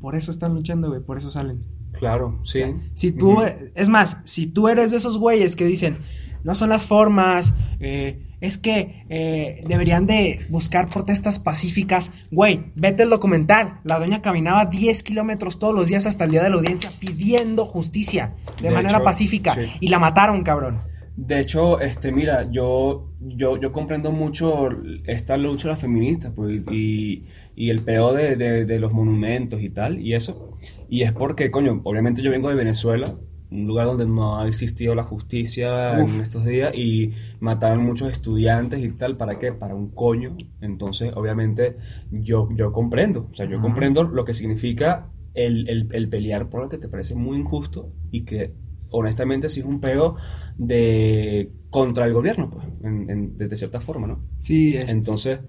[0.00, 1.64] Por eso están luchando, güey, por eso salen.
[2.04, 2.62] Claro, sí.
[2.62, 3.44] O sea, si tú, Ujú.
[3.74, 5.96] es más, si tú eres de esos güeyes que dicen,
[6.42, 13.04] no son las formas, eh, es que eh, deberían de buscar protestas pacíficas, güey, vete
[13.04, 13.80] el documental.
[13.84, 17.64] La doña caminaba 10 kilómetros todos los días hasta el día de la audiencia pidiendo
[17.64, 19.62] justicia de, De manera hecho, pacífica sí.
[19.80, 20.74] y la mataron, cabrón.
[21.16, 24.68] De hecho, este, mira, yo, yo, yo comprendo mucho
[25.06, 27.24] esta lucha de las feministas, pues, y,
[27.56, 30.58] y el peor de, de, de los monumentos y tal, y eso.
[30.94, 33.16] Y es porque, coño, obviamente yo vengo de Venezuela,
[33.50, 36.14] un lugar donde no ha existido la justicia Uf.
[36.14, 39.52] en estos días y mataron muchos estudiantes y tal, ¿para qué?
[39.52, 40.36] Para un coño.
[40.60, 41.76] Entonces, obviamente,
[42.12, 46.62] yo, yo comprendo, o sea, yo comprendo lo que significa el, el- el pelear por
[46.62, 48.52] lo que te parece muy injusto y que,
[48.90, 50.14] honestamente, sí es un peo
[50.56, 54.20] de contra el gobierno, pues, en- en- de, de cierta forma, ¿no?
[54.38, 55.40] Sí, es Entonces,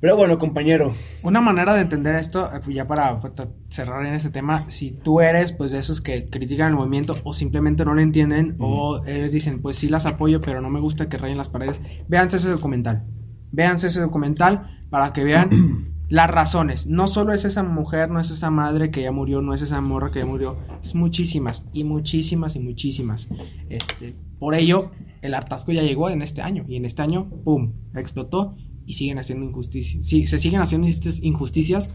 [0.00, 4.30] pero bueno, compañero, una manera de entender esto, eh, ya para para cerrar en este
[4.30, 8.00] tema, si tú eres pues de esos que critican el movimiento o simplemente no lo
[8.00, 11.50] entienden o ellos dicen, pues sí las apoyo, pero no me gusta que rayen las
[11.50, 13.04] paredes, véanse ese documental.
[13.52, 15.50] Véanse ese documental para que vean
[16.08, 16.86] las razones.
[16.86, 19.82] No solo es esa mujer, no es esa madre que ya murió, no es esa
[19.82, 23.28] morra que ya murió, es muchísimas y muchísimas y muchísimas.
[23.68, 27.72] Este, por ello, el hartazgo ya llegó en este año y en este año, ¡pum!,
[27.94, 28.56] explotó
[28.90, 30.04] y siguen haciendo injusticias.
[30.06, 31.88] Sí, se siguen haciendo estas injusticias,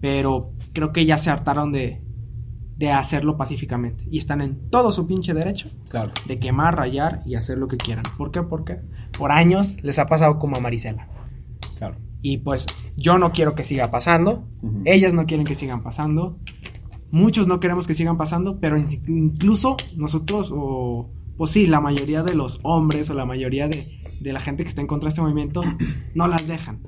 [0.00, 2.00] pero creo que ya se hartaron de,
[2.76, 6.12] de hacerlo pacíficamente y están en todo su pinche derecho claro.
[6.26, 8.04] de quemar, rayar y hacer lo que quieran.
[8.18, 8.42] ¿Por qué?
[8.42, 8.80] Porque
[9.16, 11.08] por años les ha pasado como a Marisela.
[11.78, 11.96] Claro.
[12.20, 14.44] Y pues yo no quiero que siga pasando.
[14.84, 16.38] Ellas no quieren que sigan pasando.
[17.10, 22.22] Muchos no queremos que sigan pasando, pero in- incluso nosotros, o pues sí, la mayoría
[22.22, 23.84] de los hombres o la mayoría de,
[24.22, 25.62] de la gente que está en contra de este movimiento,
[26.14, 26.80] no las dejan.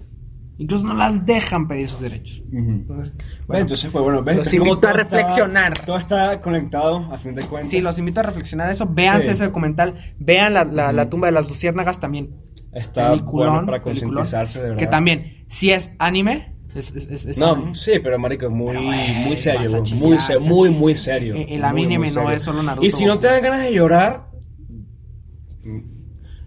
[0.57, 2.41] Incluso no las dejan pedir sus derechos.
[2.53, 5.75] Entonces, Bueno, bueno, entonces, pues bueno, ves los invito a todo está- reflexionar.
[5.85, 7.71] todo está conectado, a fin de cuentas.
[7.71, 8.87] sí, los invito a reflexionar eso.
[8.89, 9.31] Véanse Sí.
[9.33, 9.97] ese documental.
[10.21, 12.37] Vean la, la- tumba de las luciérnagas también.
[12.73, 14.79] Está Peliculón, bueno para concientizarse, de verdad.
[14.79, 17.75] Que también, si es anime, es, es- es- No, anime.
[17.75, 21.35] sí, pero marico, muy, Pero, muy serio, chillar, muy, se- o sea, muy, muy serio.
[21.35, 22.31] el- el muy, anime muy no serio.
[22.31, 24.29] es solo Naruto, Y si no te dan ganas de llorar,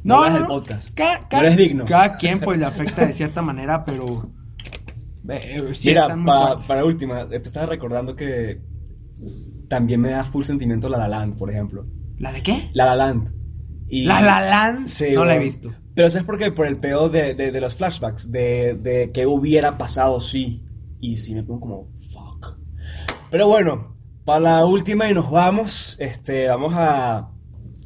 [0.07, 0.47] no, hagas el no.
[0.47, 0.89] podcast.
[0.93, 1.85] Ca- no ca- eres digno.
[1.85, 4.31] Cada quien pues le afecta de cierta manera, pero
[5.29, 8.61] eh, eh, sí Mira, pa- para última, te estaba recordando que
[9.67, 11.85] también me da full sentimiento La La Land, por ejemplo.
[12.17, 12.69] ¿La de qué?
[12.73, 13.33] La La Land.
[13.89, 15.69] Y- La La Land Sí, no la he visto.
[15.93, 16.51] Pero ¿sabes por qué?
[16.51, 20.63] Por el peor de, de- de los flashbacks, de, de que hubiera pasado sí.
[20.99, 22.57] Y sí me pongo como, fuck.
[23.29, 23.95] Pero bueno,
[24.25, 27.29] para la última y nos vamos, este, vamos a,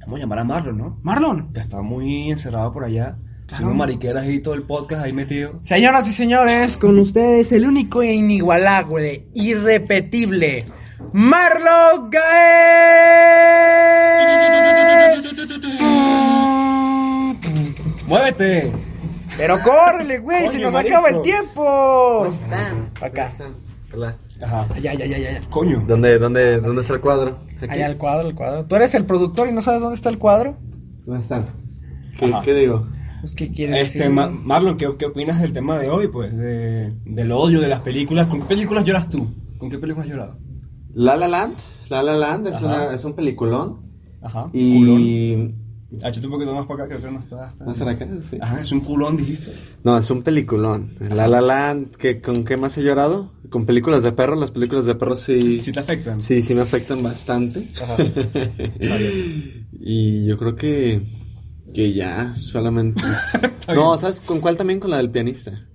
[0.02, 1.00] vamos a llamar a Marlon, ¿no?
[1.04, 1.54] Marlon.
[1.54, 3.18] Que está muy encerrado por allá,
[3.50, 5.60] haciendo mariqueras y todo el podcast ahí metido.
[5.64, 10.66] Señoras y señores, con ustedes el único e inigualable, irrepetible,
[11.14, 12.32] Marlon Gael.
[18.08, 18.72] ¡Muévete!
[19.38, 20.98] Pero córrele, güey, se nos marico.
[20.98, 21.64] acaba el tiempo.
[22.20, 22.90] ¿Cómo están?
[23.02, 23.10] Acá.
[23.10, 23.56] ¿Cómo están?
[23.94, 24.18] Hola.
[24.42, 24.68] Ajá.
[24.82, 25.42] Ya, ya, ya, ya, ya.
[25.50, 25.84] Coño.
[25.88, 27.38] ¿Dónde, dónde, ¿Dónde está el cuadro?
[27.62, 27.68] ¿Aquí?
[27.70, 28.66] Allá el cuadro, el cuadro.
[28.66, 30.58] ¿Tú eres el productor y no sabes dónde está el cuadro?
[31.06, 31.48] ¿Dónde están?
[32.20, 32.88] ¿Qué, qué digo?
[33.22, 34.14] Pues, ¿qué quieres Este, decir?
[34.14, 36.36] Ma- Marlon, ¿qué, ¿qué opinas del tema de hoy, pues?
[36.36, 38.28] De, del odio de las películas.
[38.28, 39.28] ¿Con qué películas lloras tú?
[39.60, 40.38] ¿Con qué películas has llorado?
[40.94, 41.54] La La Land.
[41.90, 43.82] La La Land es, una, es un peliculón.
[44.24, 44.48] Ajá.
[44.54, 45.54] Y...
[45.98, 47.48] échate un poquito más para acá, creo que no está.
[47.50, 48.08] está- ¿No será que?
[48.22, 48.38] Sí.
[48.42, 49.54] Ajá, es un culón, dijiste.
[49.84, 50.90] No, es un peliculón.
[51.00, 53.32] La La Land, ¿qué, ¿con qué más he llorado?
[53.50, 54.40] Con películas de perros.
[54.40, 55.62] Las películas de perros sí...
[55.62, 56.22] Si te afectan.
[56.22, 57.68] Sí, sí me afectan bastante.
[57.82, 57.98] Ajá.
[59.80, 61.02] y yo creo que...
[61.74, 63.02] Que ya, solamente...
[63.74, 64.80] no, ¿sabes con cuál también?
[64.82, 65.68] Con la del pianista.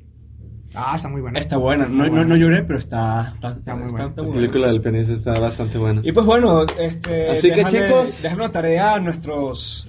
[0.75, 1.41] Ah, está muy buena.
[1.41, 1.87] Está buena.
[1.87, 4.09] No, no, no lloré, pero está, está, Está muy buena.
[4.09, 4.35] está La buena.
[4.43, 6.03] película del pianista está bastante buena.
[6.05, 7.31] Y pues bueno, este.
[7.31, 8.23] Así que, chicos.
[8.35, 9.89] Una tarea a nuestros.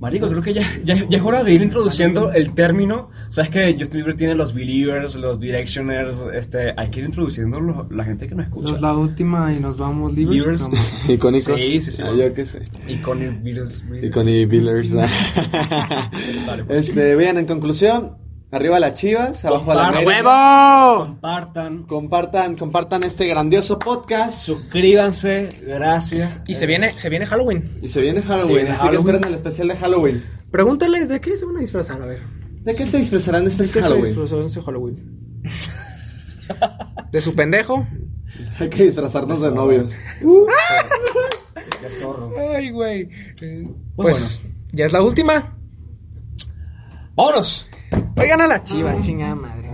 [0.00, 3.10] Marico, creo que ya, ya, ya es hora de ir introduciendo el término.
[3.30, 6.20] Sabes que Justin Bieber tiene los believers, los directioners.
[6.34, 8.72] Este, hay que ir introduciendo lo- la gente que no escucha.
[8.72, 10.14] Nos la última y nos vamos.
[10.14, 10.92] Vamos.
[11.08, 11.56] Icónicos.
[11.60, 12.02] Sí, sí, sí.
[12.04, 12.62] Ah, yo qué sé.
[14.02, 14.94] Iconic Beatles.
[16.46, 16.88] Vale, pues.
[16.88, 18.16] este, bien, en conclusión,
[18.50, 19.94] arriba las chivas, abajo la Compartan.
[20.04, 20.22] América.
[20.96, 21.04] ¡Huevo!
[21.06, 21.82] Compartan.
[21.84, 24.38] Compartan, compartan este grandioso podcast.
[24.40, 25.58] Suscríbanse.
[25.66, 26.40] Gracias.
[26.46, 27.64] Y se viene, se viene Halloween.
[27.82, 29.02] Y se viene Halloween, Se viene así Halloween.
[29.04, 30.24] que esperen el especial de Halloween.
[30.50, 32.20] Pregúntales de qué se van a disfrazar, a ver.
[32.62, 34.04] ¿De qué se disfrazarán este ¿De qué se Halloween?
[34.06, 35.18] disfrazarán este Halloween?
[37.10, 37.86] ¿De su pendejo?
[38.58, 39.92] Hay que disfrazarnos de novios.
[41.80, 42.32] Qué zorro.
[42.54, 43.08] Ay, güey.
[43.42, 44.40] Eh, Pues Pues,
[44.72, 45.56] ya es la última.
[47.16, 47.68] ¡Vámonos!
[48.16, 49.68] Oigan a la chiva, chingada madre.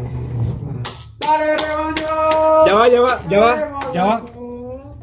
[1.21, 2.67] ¡Dale, rebaño!
[2.67, 4.25] Ya va, ya va, ya va, ya va.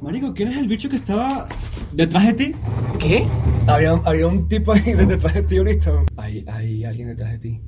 [0.01, 1.45] Marico, ¿quién es el bicho que estaba
[1.91, 2.55] detrás de ti?
[2.99, 3.27] ¿Qué?
[3.67, 6.05] Había, había un tipo ahí detrás de ti ahorita.
[6.17, 7.61] Hay, hay alguien detrás de ti.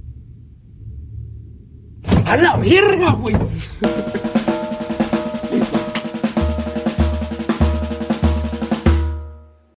[2.26, 3.36] ¡A la verga, güey!